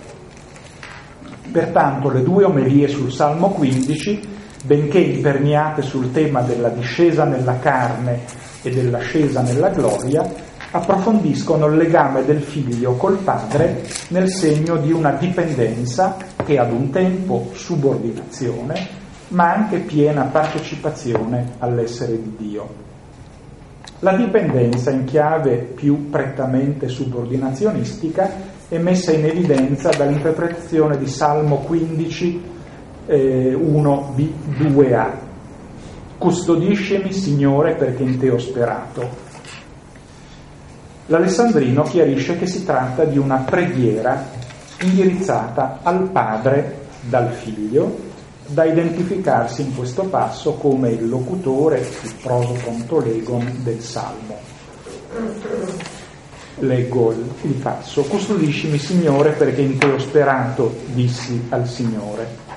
[1.51, 4.21] Pertanto le due omelie sul Salmo 15,
[4.63, 8.21] benché imperniate sul tema della discesa nella carne
[8.61, 15.11] e dell'ascesa nella gloria, approfondiscono il legame del figlio col padre nel segno di una
[15.11, 18.87] dipendenza che ad un tempo subordinazione,
[19.29, 22.90] ma anche piena partecipazione all'essere di Dio.
[24.03, 28.31] La dipendenza in chiave più prettamente subordinazionistica
[28.67, 32.41] è messa in evidenza dall'interpretazione di Salmo 15,
[33.05, 35.11] eh, 1b, 2a.
[36.17, 39.07] Custodiscemi, Signore, perché in te ho sperato.
[41.05, 44.29] L'Alessandrino chiarisce che si tratta di una preghiera
[44.81, 48.09] indirizzata al padre dal figlio
[48.51, 54.39] da identificarsi in questo passo come il locutore, il prosocontolegon del Salmo.
[56.59, 58.03] Leggo il passo.
[58.03, 62.49] Custodiscimi, Signore, perché in te ho sperato, dissi al Signore.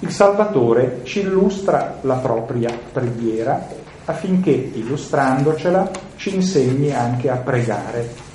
[0.00, 3.68] Il Salvatore ci illustra la propria preghiera
[4.04, 8.30] affinché, illustrandocela, ci insegni anche a pregare.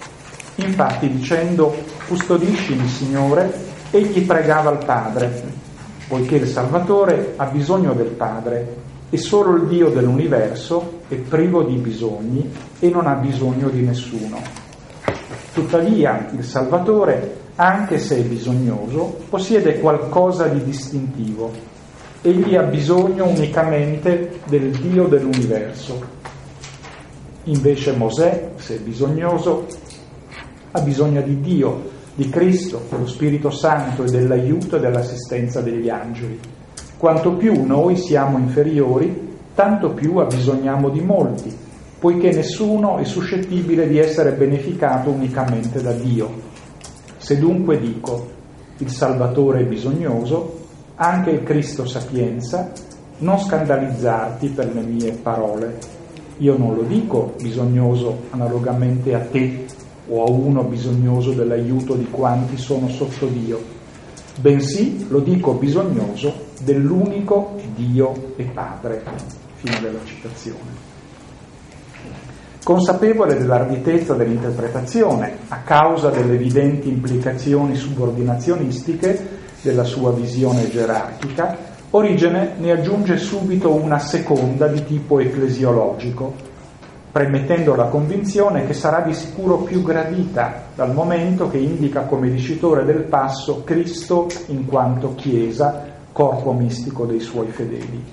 [0.56, 1.76] Infatti, dicendo
[2.08, 3.54] custodiscimi, Signore,
[3.92, 5.57] egli pregava al Padre
[6.08, 8.76] poiché il Salvatore ha bisogno del Padre
[9.10, 14.40] e solo il Dio dell'universo è privo di bisogni e non ha bisogno di nessuno.
[15.54, 21.52] Tuttavia il Salvatore, anche se è bisognoso, possiede qualcosa di distintivo.
[22.22, 26.16] Egli ha bisogno unicamente del Dio dell'universo.
[27.46, 29.66] Invece Mosè, se è bisognoso,
[30.72, 36.40] ha bisogno di Dio di Cristo, dello Spirito Santo e dell'aiuto e dell'assistenza degli angeli.
[36.98, 41.56] Quanto più noi siamo inferiori, tanto più abbisogniamo di molti,
[42.00, 46.28] poiché nessuno è suscettibile di essere beneficato unicamente da Dio.
[47.18, 48.30] Se dunque dico
[48.80, 52.72] il Salvatore è bisognoso, anche il Cristo sapienza,
[53.20, 55.78] non scandalizzarti per le mie parole.
[56.38, 59.66] Io non lo dico bisognoso analogamente a te,
[60.08, 63.62] o a uno bisognoso dell'aiuto di quanti sono sotto Dio,
[64.40, 69.04] bensì lo dico bisognoso dell'unico Dio e Padre.
[69.56, 70.86] Fine della citazione.
[72.64, 82.72] Consapevole dell'arditezza dell'interpretazione, a causa delle evidenti implicazioni subordinazionistiche della sua visione gerarchica, Origene ne
[82.72, 86.34] aggiunge subito una seconda di tipo ecclesiologico,
[87.18, 92.86] premettendo la convinzione che sarà di sicuro più gradita dal momento che indica come dicitore
[92.86, 98.06] del passo Cristo in quanto Chiesa, corpo mistico dei suoi fedeli.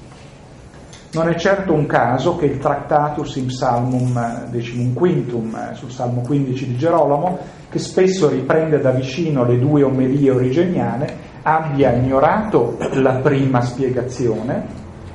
[1.12, 6.76] Non è certo un caso che il Tractatus in Psalmum decimum sul Salmo 15 di
[6.78, 7.38] Gerolamo,
[7.68, 14.64] che spesso riprende da vicino le due omelie origeniane, abbia ignorato la prima spiegazione,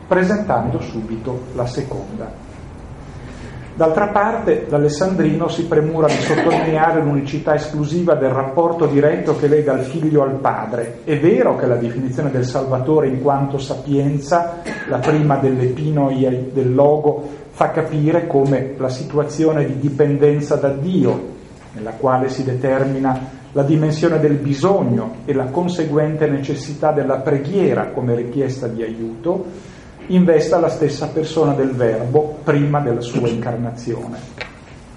[0.07, 2.48] presentando subito la seconda.
[3.79, 9.85] D'altra parte, l'Alessandrino si premura di sottolineare l'unicità esclusiva del rapporto diretto che lega il
[9.85, 10.99] figlio al padre.
[11.05, 14.57] È vero che la definizione del Salvatore in quanto sapienza,
[14.89, 21.27] la prima dell'epinoi del logo, fa capire come la situazione di dipendenza da Dio,
[21.71, 23.17] nella quale si determina
[23.53, 29.77] la dimensione del bisogno e la conseguente necessità della preghiera come richiesta di aiuto,
[30.09, 34.47] investa la stessa persona del verbo prima della sua incarnazione.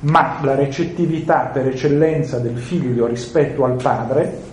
[0.01, 4.51] Ma la recettività per eccellenza del figlio rispetto al padre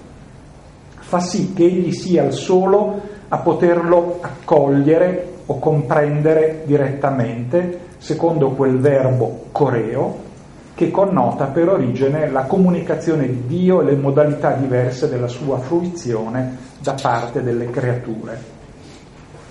[1.00, 8.78] fa sì che egli sia il solo a poterlo accogliere o comprendere direttamente, secondo quel
[8.78, 10.28] verbo coreo,
[10.76, 16.58] che connota per origine la comunicazione di Dio e le modalità diverse della sua fruizione
[16.80, 18.59] da parte delle creature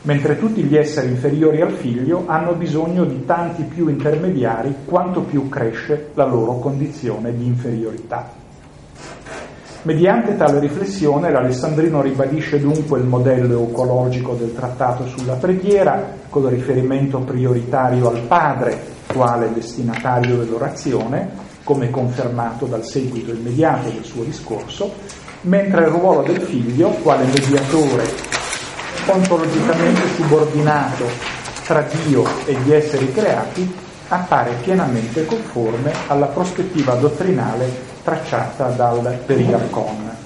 [0.02, 5.48] mentre tutti gli esseri inferiori al figlio hanno bisogno di tanti più intermediari quanto più
[5.48, 8.46] cresce la loro condizione di inferiorità.
[9.82, 17.18] Mediante tale riflessione l'Alessandrino ribadisce dunque il modello ecologico del trattato sulla preghiera, con riferimento
[17.20, 18.76] prioritario al padre,
[19.06, 24.92] quale destinatario dell'orazione, come confermato dal seguito immediato del suo discorso,
[25.42, 28.37] mentre il ruolo del figlio, quale mediatore
[29.12, 31.04] ontologicamente subordinato
[31.64, 37.70] tra Dio e gli esseri creati appare pienamente conforme alla prospettiva dottrinale
[38.02, 40.16] tracciata dal Periarcon.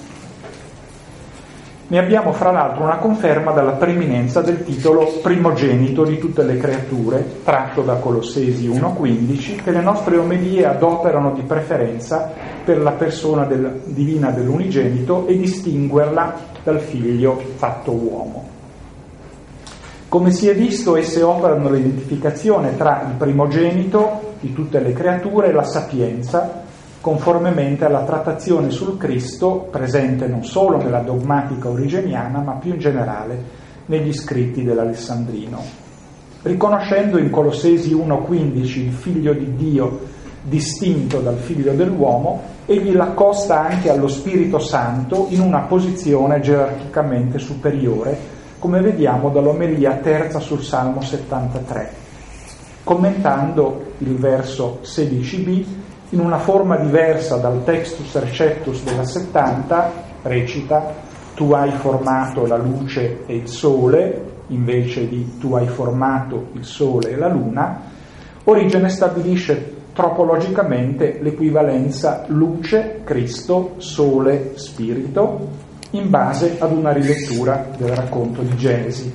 [1.85, 7.41] Ne abbiamo fra l'altro una conferma dalla preeminenza del titolo primogenito di tutte le creature,
[7.43, 12.31] tratto da Colossesi 1.15, che le nostre omelie adoperano di preferenza
[12.63, 18.52] per la persona del, divina dell'unigenito e distinguerla dal figlio fatto uomo.
[20.13, 25.51] Come si è visto, esse operano l'identificazione tra il primogenito di tutte le creature e
[25.51, 26.61] la sapienza,
[27.01, 33.43] conformemente alla trattazione sul Cristo presente non solo nella dogmatica origeniana, ma più in generale
[33.87, 35.59] negli scritti dell'Alessandrino.
[36.43, 39.99] Riconoscendo in Colossesi 1.15 il figlio di Dio
[40.43, 48.32] distinto dal figlio dell'uomo, egli l'accosta anche allo Spirito Santo in una posizione gerarchicamente superiore
[48.63, 51.91] come vediamo dall'omelia terza sul Salmo 73,
[52.85, 55.65] commentando il verso 16b
[56.11, 59.91] in una forma diversa dal textus receptus della 70,
[60.21, 60.93] recita
[61.35, 67.09] tu hai formato la luce e il sole, invece di tu hai formato il sole
[67.09, 67.81] e la luna,
[68.45, 78.41] Origene stabilisce tropologicamente l'equivalenza luce, Cristo, sole, spirito, in base ad una rilettura del racconto
[78.41, 79.13] di Genesi.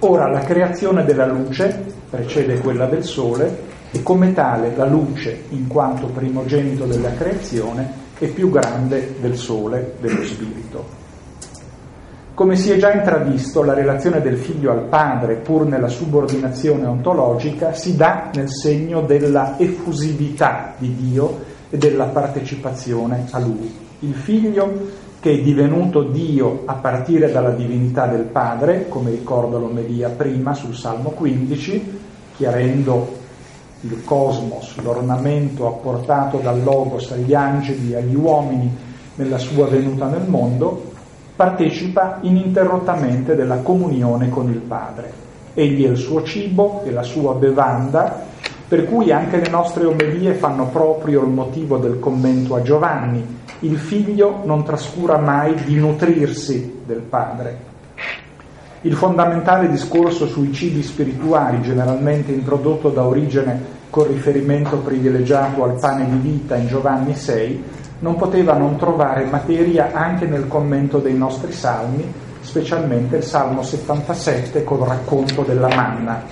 [0.00, 5.66] Ora la creazione della luce precede quella del sole e come tale la luce, in
[5.66, 11.00] quanto primogenito della creazione, è più grande del sole, dello spirito.
[12.32, 17.74] Come si è già intravisto, la relazione del figlio al padre, pur nella subordinazione ontologica,
[17.74, 23.90] si dà nel segno della effusività di Dio e della partecipazione a lui.
[23.98, 30.08] Il figlio che è divenuto Dio a partire dalla divinità del Padre, come ricorda l'omelia
[30.08, 32.00] prima sul Salmo 15,
[32.34, 33.20] chiarendo
[33.82, 38.68] il cosmos, l'ornamento apportato dal Logos agli angeli e agli uomini
[39.14, 40.90] nella sua venuta nel mondo,
[41.36, 45.12] partecipa ininterrottamente della comunione con il Padre.
[45.54, 48.24] Egli è il suo cibo e la sua bevanda,
[48.68, 53.76] per cui anche le nostre omelie fanno proprio il motivo del commento a Giovanni, il
[53.78, 57.70] figlio non trascura mai di nutrirsi del padre.
[58.82, 66.08] Il fondamentale discorso sui cibi spirituali, generalmente introdotto da Origene con riferimento privilegiato al pane
[66.08, 67.62] di vita in Giovanni 6,
[68.00, 74.64] non poteva non trovare materia anche nel commento dei nostri salmi, specialmente il Salmo 77
[74.64, 76.24] col racconto della manna,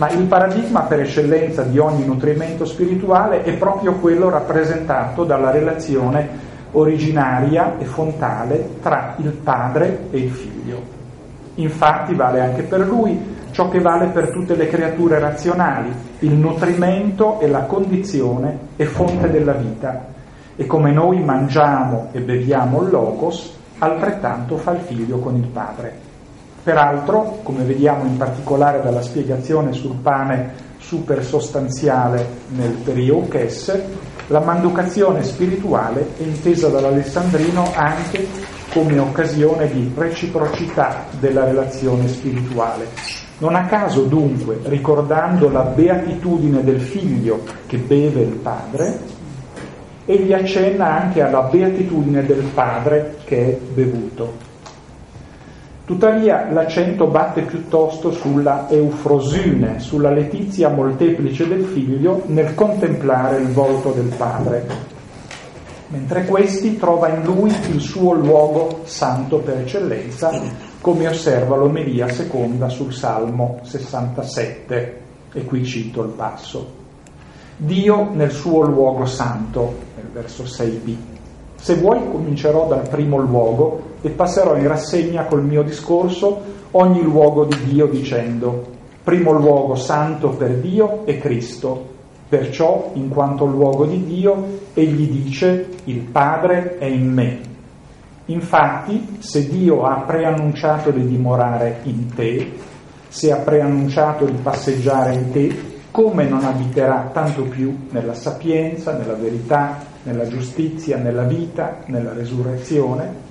[0.00, 6.48] ma il paradigma per eccellenza di ogni nutrimento spirituale è proprio quello rappresentato dalla relazione
[6.70, 10.82] originaria e fontale tra il padre e il figlio.
[11.56, 17.38] Infatti vale anche per lui ciò che vale per tutte le creature razionali, il nutrimento
[17.38, 20.06] è la condizione e fonte della vita.
[20.56, 26.08] E come noi mangiamo e beviamo il logos, altrettanto fa il figlio con il padre.
[26.62, 33.80] Peraltro, come vediamo in particolare dalla spiegazione sul pane supersostanziale nel Periouches,
[34.26, 38.26] la manducazione spirituale è intesa dall'Alessandrino anche
[38.72, 42.88] come occasione di reciprocità della relazione spirituale.
[43.38, 48.98] Non a caso dunque, ricordando la beatitudine del figlio che beve il padre,
[50.04, 54.49] egli accenna anche alla beatitudine del padre che è bevuto.
[55.90, 63.90] Tuttavia l'accento batte piuttosto sulla eufrosine, sulla letizia molteplice del figlio nel contemplare il volto
[63.90, 64.68] del padre,
[65.88, 70.30] mentre questi trova in lui il suo luogo santo per eccellenza,
[70.80, 75.00] come osserva l'omelia seconda sul Salmo 67,
[75.32, 76.72] e qui cito il passo.
[77.56, 81.09] Dio nel suo luogo santo, nel verso 6b.
[81.60, 86.40] Se vuoi comincerò dal primo luogo e passerò in rassegna col mio discorso
[86.70, 88.66] ogni luogo di Dio dicendo,
[89.04, 91.86] primo luogo santo per Dio è Cristo,
[92.26, 97.40] perciò in quanto luogo di Dio egli dice il Padre è in me.
[98.26, 102.52] Infatti, se Dio ha preannunciato di dimorare in te,
[103.06, 105.54] se ha preannunciato di passeggiare in te,
[105.90, 113.28] come non abiterà tanto più nella sapienza, nella verità, nella giustizia, nella vita, nella resurrezione.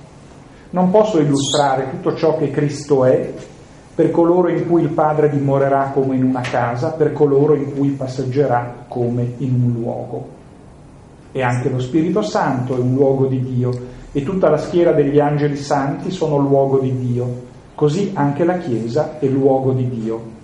[0.70, 3.32] Non posso illustrare tutto ciò che Cristo è
[3.94, 7.90] per coloro in cui il Padre dimorerà come in una casa, per coloro in cui
[7.90, 10.28] passeggerà come in un luogo.
[11.32, 13.70] E anche lo Spirito Santo è un luogo di Dio
[14.12, 19.18] e tutta la schiera degli angeli santi sono luogo di Dio, così anche la Chiesa
[19.18, 20.38] è luogo di Dio.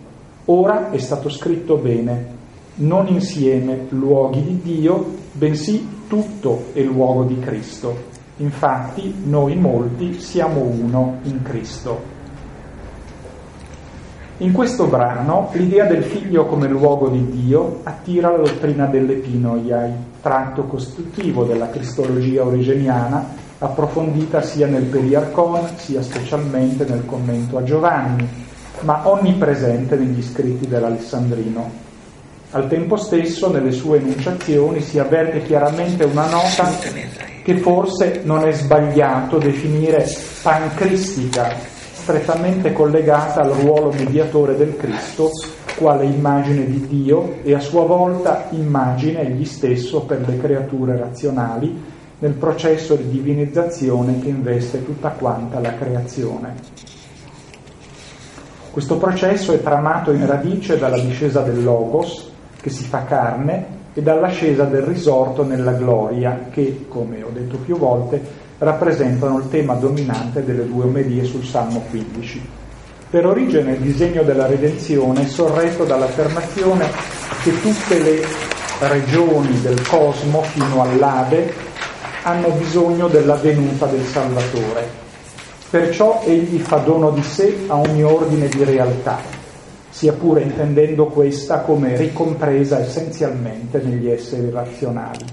[0.47, 2.35] Ora è stato scritto bene,
[2.77, 8.15] non insieme luoghi di Dio, bensì tutto è luogo di Cristo.
[8.39, 12.15] Infatti noi molti siamo uno in Cristo.
[14.39, 20.65] In questo brano l'idea del figlio come luogo di Dio attira la dottrina dell'Epinoiai, tratto
[20.65, 23.27] costitutivo della cristologia origeniana,
[23.59, 28.29] approfondita sia nel Periarcon sia specialmente nel commento a Giovanni,
[28.81, 31.86] ma onnipresente negli scritti dell'Alessandrino.
[32.57, 36.71] Al tempo stesso, nelle sue enunciazioni si avverte chiaramente una nota
[37.43, 40.09] che forse non è sbagliato definire
[40.41, 41.55] pancristica,
[41.93, 45.33] strettamente collegata al ruolo mediatore del Cristo,
[45.77, 51.79] quale immagine di Dio e a sua volta immagine egli stesso per le creature razionali
[52.21, 56.55] nel processo di divinizzazione che investe tutta quanta la creazione.
[58.71, 62.33] Questo processo è tramato in radice dalla discesa del Logos,
[62.67, 63.65] che si fa carne,
[63.95, 68.21] e dall'ascesa del risorto nella gloria, che, come ho detto più volte,
[68.59, 72.49] rappresentano il tema dominante delle due omelie sul Salmo 15.
[73.09, 76.89] Per origine il disegno della redenzione è sorretto dall'affermazione
[77.45, 78.25] che tutte le
[78.81, 81.55] regioni del cosmo fino all'Ade
[82.25, 84.89] hanno bisogno della venuta del Salvatore.
[85.71, 89.36] Perciò egli fa dono di sé a ogni ordine di realtà,
[89.97, 95.25] sia pure intendendo questa come ricompresa essenzialmente negli esseri razionali.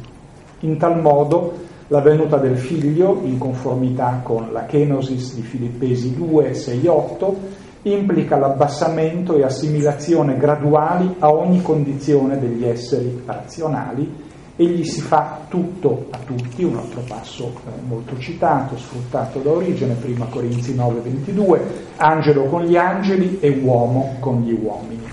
[0.62, 1.52] In tal modo
[1.88, 7.38] la venuta del figlio, in conformità con la kenosis di Filippesi 2, 6, 8,
[7.82, 14.23] implica l'abbassamento e assimilazione graduali a ogni condizione degli esseri razionali
[14.56, 19.96] egli si fa tutto a tutti, un altro passo eh, molto citato, sfruttato da origine,
[19.96, 21.62] prima Corinzi 9, 22,
[21.98, 25.12] angelo con gli angeli e uomo con gli uomini.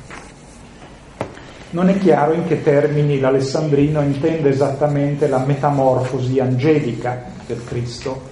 [1.70, 8.28] Non è chiaro in che termini l'Alessandrino intende esattamente la metamorfosi angelica del Cristo,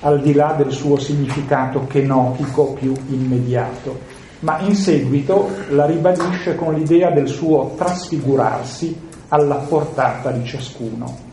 [0.00, 3.98] al di là del suo significato kenotico più immediato,
[4.40, 11.32] ma in seguito la ribadisce con l'idea del suo trasfigurarsi alla portata di ciascuno.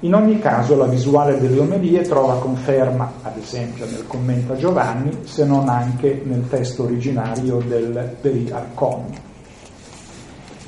[0.00, 5.20] In ogni caso la visuale delle omelie trova conferma, ad esempio nel commento a Giovanni,
[5.22, 9.04] se non anche nel testo originario del Peri Arcon.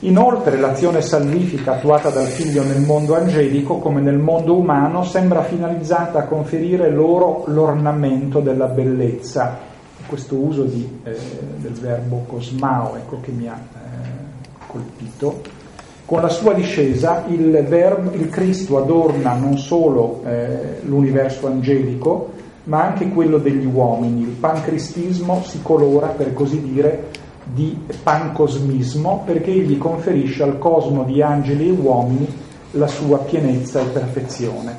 [0.03, 6.21] Inoltre l'azione salvifica attuata dal figlio nel mondo angelico come nel mondo umano sembra finalizzata
[6.21, 9.59] a conferire loro l'ornamento della bellezza.
[10.07, 11.19] Questo uso di, eh,
[11.57, 15.58] del verbo cosmao ecco, che mi ha eh, colpito
[16.09, 22.31] con la sua discesa il, verbo, il Cristo adorna non solo eh, l'universo angelico,
[22.65, 24.23] ma anche quello degli uomini.
[24.23, 27.09] Il pancristismo si colora, per così dire,
[27.45, 32.27] di pancosmismo perché egli conferisce al cosmo di angeli e uomini
[32.71, 34.77] la sua pienezza e perfezione.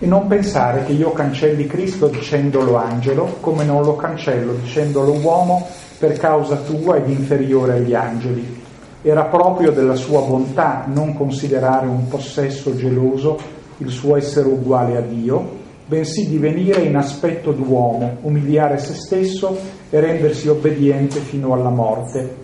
[0.00, 5.68] e non pensare che io cancelli Cristo dicendolo angelo, come non lo cancello dicendolo uomo
[6.00, 8.68] per causa tua ed inferiore agli angeli.
[9.02, 13.38] Era proprio della sua bontà non considerare un possesso geloso
[13.78, 19.56] il suo essere uguale a Dio, bensì divenire in aspetto d'uomo, umiliare se stesso
[19.88, 22.36] e rendersi obbediente fino alla morte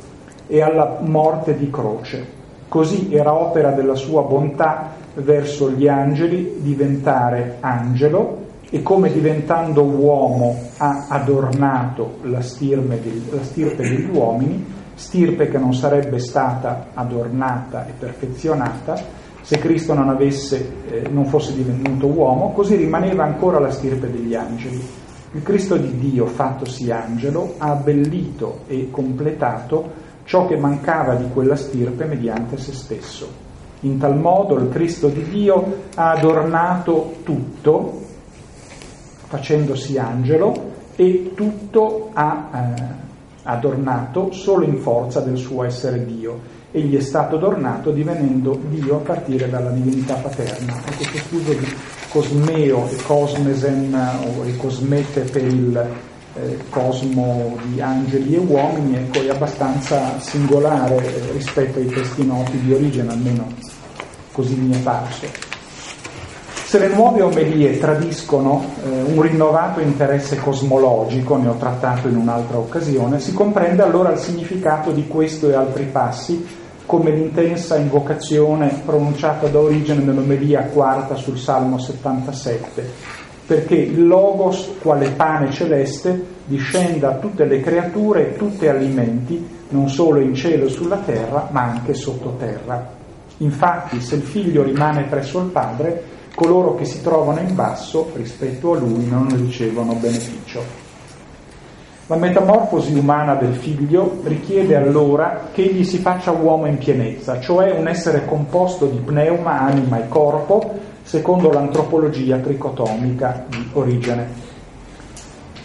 [0.47, 2.27] e alla morte di croce.
[2.69, 10.59] Così era opera della sua bontà verso gli angeli diventare angelo e come diventando uomo
[10.79, 14.65] ha adornato la degli, la stirpe degli uomini,
[14.97, 21.55] stirpe che non sarebbe stata adornata e perfezionata se Cristo non, avesse, eh, non fosse
[21.55, 24.85] divenuto uomo, così rimaneva ancora la stirpe degli angeli.
[25.31, 31.55] Il Cristo di Dio, fattosi angelo, ha abbellito e completato ciò che mancava di quella
[31.55, 33.29] stirpe mediante se stesso.
[33.81, 38.01] In tal modo il Cristo di Dio ha adornato tutto,
[39.29, 43.06] facendosi angelo, e tutto ha eh,
[43.47, 46.55] adornato solo in forza del suo essere Dio.
[46.73, 50.75] Egli è stato adornato divenendo Dio a partire dalla divinità paterna.
[50.85, 51.75] E questo studio di
[52.11, 55.87] Cosmeo e Cosmesen o il Cosmete per il
[56.35, 62.59] eh, cosmo di angeli e uomini ecco, è abbastanza singolare eh, rispetto ai testi noti
[62.61, 63.47] di origine, almeno
[64.33, 65.46] così mi è parso.
[66.67, 72.59] Se le nuove omelie tradiscono eh, un rinnovato interesse cosmologico, ne ho trattato in un'altra
[72.59, 76.45] occasione, si comprende allora il significato di questo e altri passi
[76.85, 82.91] come l'intensa invocazione pronunciata da origine nell'omelia quarta sul Salmo 77,
[83.47, 89.89] perché il Logos, quale pane celeste, discenda a tutte le creature e tutti alimenti, non
[89.89, 92.95] solo in cielo e sulla terra, ma anche sottoterra.
[93.37, 98.75] Infatti, se il figlio rimane presso il padre, coloro che si trovano in basso rispetto
[98.75, 100.85] a lui non ricevono beneficio.
[102.09, 107.73] La metamorfosi umana del figlio richiede allora che egli si faccia uomo in pienezza, cioè
[107.73, 110.73] un essere composto di pneuma, anima e corpo,
[111.03, 114.55] secondo l'antropologia tricotomica di origine.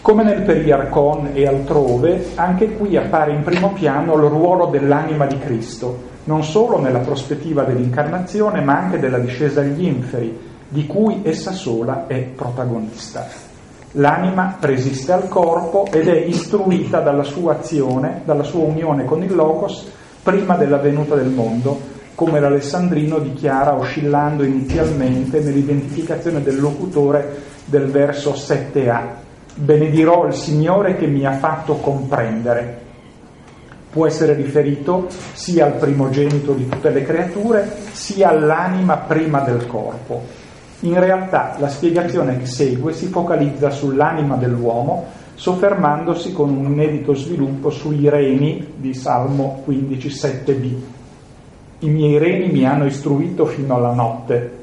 [0.01, 5.37] Come nel Periarcon e altrove, anche qui appare in primo piano il ruolo dell'anima di
[5.37, 11.51] Cristo, non solo nella prospettiva dell'incarnazione, ma anche della discesa agli inferi, di cui essa
[11.51, 13.27] sola è protagonista.
[13.95, 19.35] L'anima resiste al corpo ed è istruita dalla sua azione, dalla sua unione con il
[19.35, 19.85] Logos,
[20.23, 21.77] prima della venuta del mondo,
[22.15, 29.01] come l'Alessandrino dichiara oscillando inizialmente nell'identificazione del locutore del verso 7a.
[29.55, 32.89] Benedirò il Signore che mi ha fatto comprendere
[33.91, 40.40] può essere riferito sia al primogenito di tutte le creature, sia all'anima prima del corpo.
[40.83, 45.05] In realtà la spiegazione che segue si focalizza sull'anima dell'uomo,
[45.35, 50.73] soffermandosi con un inedito sviluppo sui reni di Salmo 15.7b.
[51.79, 54.59] I miei reni mi hanno istruito fino alla notte.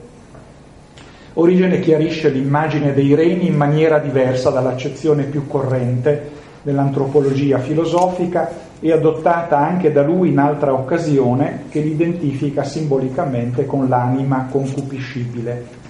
[1.34, 6.30] Origine chiarisce l'immagine dei reni in maniera diversa dall'accezione più corrente
[6.62, 8.50] dell'antropologia filosofica
[8.80, 15.86] e adottata anche da lui in altra occasione che l'identifica simbolicamente con l'anima concupiscibile.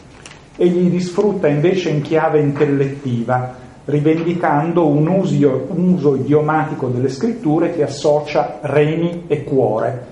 [0.61, 3.55] Egli disfrutta invece in chiave intellettiva,
[3.85, 10.05] rivendicando un uso, un uso idiomatico delle scritture che associa reni e cuore.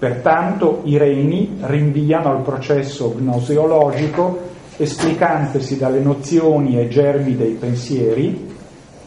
[0.00, 4.40] Pertanto i reni rinviano al processo gnoseologico
[4.76, 8.50] esplicantesi dalle nozioni e germi dei pensieri,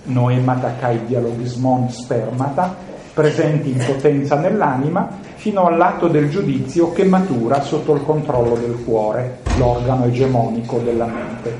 [0.03, 2.73] noemata kai dialogismon spermata,
[3.13, 9.41] presenti in potenza nell'anima, fino all'atto del giudizio che matura sotto il controllo del cuore,
[9.59, 11.55] l'organo egemonico della mente.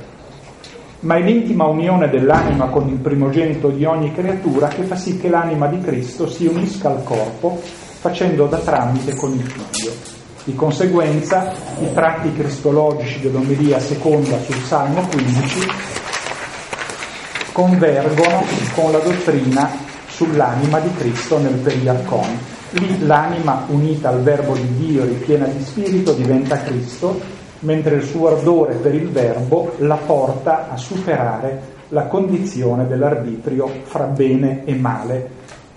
[1.02, 5.30] Ma è l'intima unione dell'anima con il primogenito di ogni creatura che fa sì che
[5.30, 9.92] l'anima di Cristo si unisca al corpo facendo da tramite con il figlio.
[10.46, 15.60] Di conseguenza i tratti cristologici dell'omelia seconda sul Salmo 15
[17.52, 19.70] convergono con la dottrina
[20.08, 22.55] sull'anima di Cristo nel Periarcon.
[22.78, 27.18] Lì l'anima unita al verbo di Dio ripiena di spirito diventa Cristo,
[27.60, 34.08] mentre il suo ardore per il verbo la porta a superare la condizione dell'arbitrio fra
[34.08, 35.26] bene e male,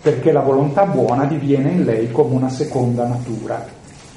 [0.03, 3.65] perché la volontà buona diviene in lei come una seconda natura.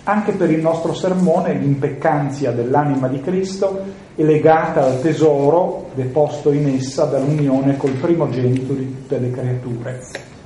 [0.05, 3.79] Anche per il nostro sermone l'impeccanzia dell'anima di Cristo
[4.15, 9.99] è legata al tesoro deposto in essa dall'unione col primogenito di tutte le creature.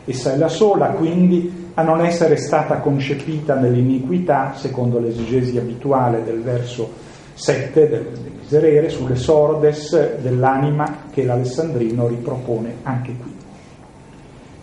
[0.04, 6.42] Essa è la sola, quindi, a non essere stata concepita nell'iniquità, secondo l'esegesi abituale del
[6.42, 6.90] verso
[7.34, 13.34] 7 del, del miserere, sulle sordes dell'anima che l'Alessandrino ripropone anche qui.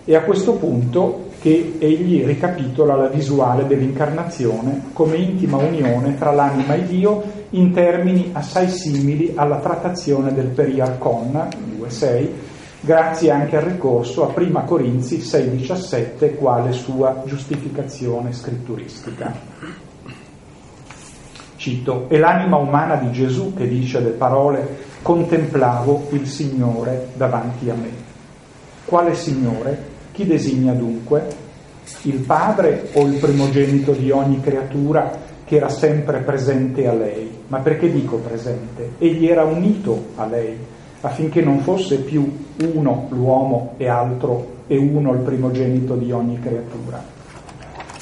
[0.05, 6.75] E a questo punto che egli ricapitola la visuale dell'incarnazione come intima unione tra l'anima
[6.75, 11.49] e Dio in termini assai simili alla trattazione del Periarcon
[11.79, 12.29] 2.6,
[12.85, 19.33] grazie anche al ricorso a 1 Corinzi 6.17 quale sua giustificazione scritturistica.
[21.55, 27.75] Cito, è l'anima umana di Gesù che dice le parole contemplavo il Signore davanti a
[27.75, 27.91] me.
[28.85, 29.91] Quale Signore?
[30.11, 31.51] Chi designa dunque?
[32.03, 37.31] Il padre o il primogenito di ogni creatura che era sempre presente a lei?
[37.47, 38.95] Ma perché dico presente?
[38.99, 40.59] Egli era unito a lei
[41.03, 47.03] affinché non fosse più uno l'uomo e altro e uno il primogenito di ogni creatura.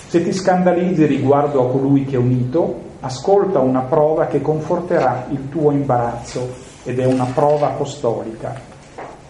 [0.06, 5.48] Se ti scandalizzi riguardo a colui che è unito, ascolta una prova che conforterà il
[5.48, 6.48] tuo imbarazzo
[6.84, 8.54] ed è una prova apostolica.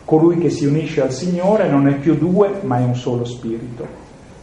[0.04, 3.86] Colui che si unisce al Signore non è più due, ma è un solo spirito.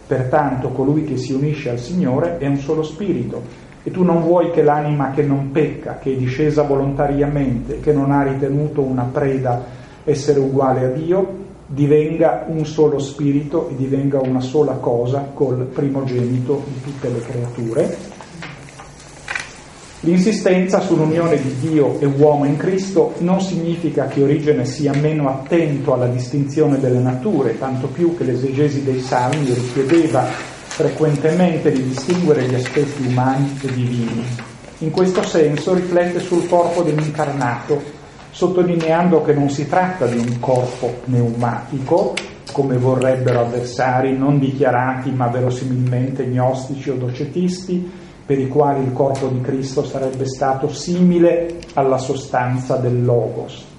[0.07, 3.41] Pertanto colui che si unisce al Signore è un solo spirito.
[3.83, 8.11] E tu non vuoi che l'anima che non pecca, che è discesa volontariamente, che non
[8.11, 9.63] ha ritenuto una preda
[10.03, 16.63] essere uguale a Dio, divenga un solo spirito e divenga una sola cosa col primogenito
[16.65, 17.97] di tutte le creature.
[20.01, 25.93] L'insistenza sull'unione di Dio e uomo in Cristo non significa che Origene sia meno attento
[25.93, 32.53] alla distinzione delle nature, tanto più che l'esegesi dei Salmi richiedeva frequentemente di distinguere gli
[32.53, 34.23] aspetti umani e divini.
[34.79, 37.81] In questo senso riflette sul corpo dell'incarnato,
[38.29, 42.13] sottolineando che non si tratta di un corpo pneumatico,
[42.51, 47.91] come vorrebbero avversari non dichiarati ma verosimilmente gnostici o docetisti,
[48.23, 53.76] per i quali il corpo di Cristo sarebbe stato simile alla sostanza del Logos.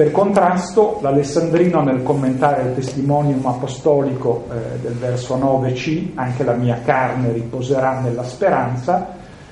[0.00, 6.80] Per contrasto, l'Alessandrino nel commentare il testimonium apostolico eh, del verso 9c, anche la mia
[6.82, 9.08] carne riposerà nella speranza,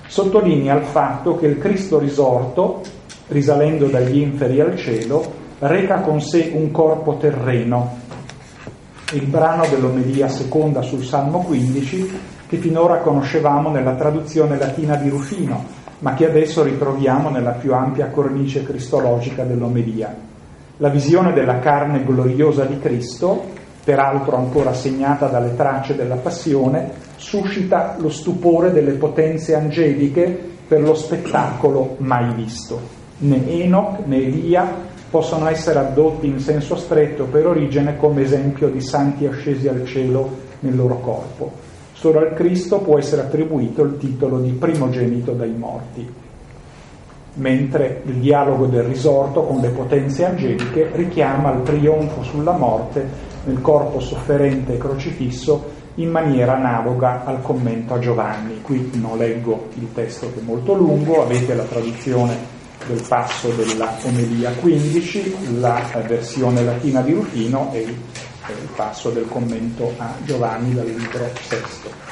[0.07, 2.81] sottolinea il fatto che il Cristo risorto,
[3.27, 5.23] risalendo dagli inferi al cielo,
[5.59, 7.99] reca con sé un corpo terreno.
[9.13, 15.63] Il brano dell'omelia seconda sul Salmo 15 che finora conoscevamo nella traduzione latina di Rufino,
[15.99, 20.37] ma che adesso ritroviamo nella più ampia cornice cristologica dell'omelia.
[20.81, 23.47] La visione della carne gloriosa di Cristo,
[23.83, 30.27] peraltro ancora segnata dalle tracce della passione, suscita lo stupore delle potenze angeliche
[30.69, 32.79] per lo spettacolo mai visto.
[33.19, 34.73] Né Enoch né Elia
[35.11, 40.31] possono essere addotti in senso stretto per origine come esempio di santi ascesi al cielo
[40.61, 41.51] nel loro corpo.
[41.93, 46.09] Solo al Cristo può essere attribuito il titolo di primogenito dai morti,
[47.39, 53.07] mentre il dialogo del risorto con le potenze angeliche richiama il trionfo sulla morte
[53.45, 58.61] nel corpo sofferente e crocifisso in maniera analoga al commento a Giovanni.
[58.63, 63.97] Qui non leggo il testo che è molto lungo, avete la traduzione del passo della
[64.03, 70.87] Omelia 15, la versione latina di Rufino e il passo del commento a Giovanni dal
[70.87, 72.08] libro sesto.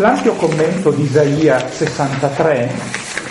[0.00, 2.70] L'ampio commento di Isaia 63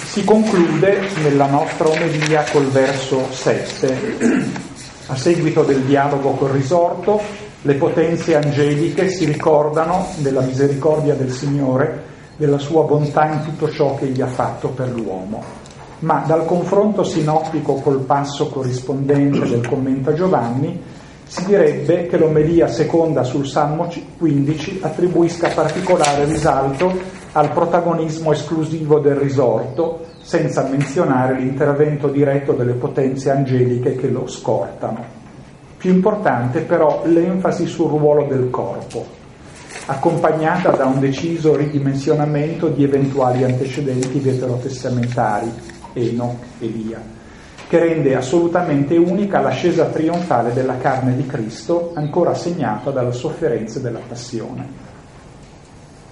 [0.05, 3.97] si conclude nella nostra omelia col verso 7.
[5.07, 7.19] A seguito del dialogo col risorto,
[7.63, 12.03] le potenze angeliche si ricordano della misericordia del Signore,
[12.35, 15.43] della sua bontà in tutto ciò che gli ha fatto per l'uomo
[16.01, 20.81] ma dal confronto sinottico col passo corrispondente del commento a Giovanni
[21.29, 26.91] si direbbe che l'omelia seconda sul Salmo 15 attribuisca particolare risalto
[27.33, 35.05] al protagonismo esclusivo del risorto, senza menzionare l'intervento diretto delle potenze angeliche che lo scortano.
[35.77, 39.05] Più importante però l'enfasi sul ruolo del corpo,
[39.85, 45.53] accompagnata da un deciso ridimensionamento di eventuali antecedenti veterotestamentari
[45.93, 46.99] Enoch, Elia,
[47.69, 53.99] che rende assolutamente unica l'ascesa trionfale della carne di Cristo, ancora segnata dalla sofferenza dalla
[54.07, 54.65] passione.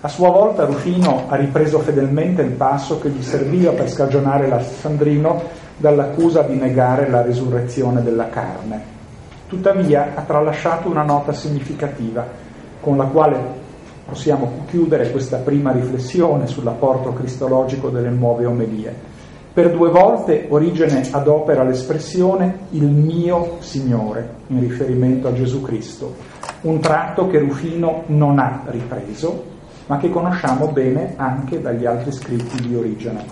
[0.02, 5.42] A sua volta Rufino ha ripreso fedelmente il passo che gli serviva per scagionare l'Alessandrino
[5.78, 8.96] dall'accusa di negare la risurrezione della carne.
[9.48, 12.24] Tuttavia ha tralasciato una nota significativa,
[12.80, 13.40] con la quale
[14.06, 19.17] possiamo chiudere questa prima riflessione sull'apporto cristologico delle nuove omelie.
[19.58, 26.14] Per due volte Origene adopera l'espressione il mio Signore in riferimento a Gesù Cristo,
[26.62, 29.46] un tratto che Rufino non ha ripreso
[29.88, 33.26] ma che conosciamo bene anche dagli altri scritti di Origene.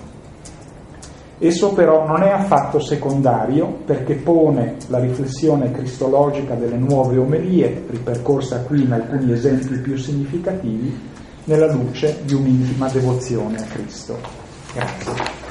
[1.38, 8.62] Esso però non è affatto secondario perché pone la riflessione cristologica delle nuove omelie, ripercorsa
[8.62, 10.92] qui in alcuni esempi più significativi,
[11.44, 14.18] nella luce di un'intima devozione a Cristo.
[14.74, 15.45] Grazie.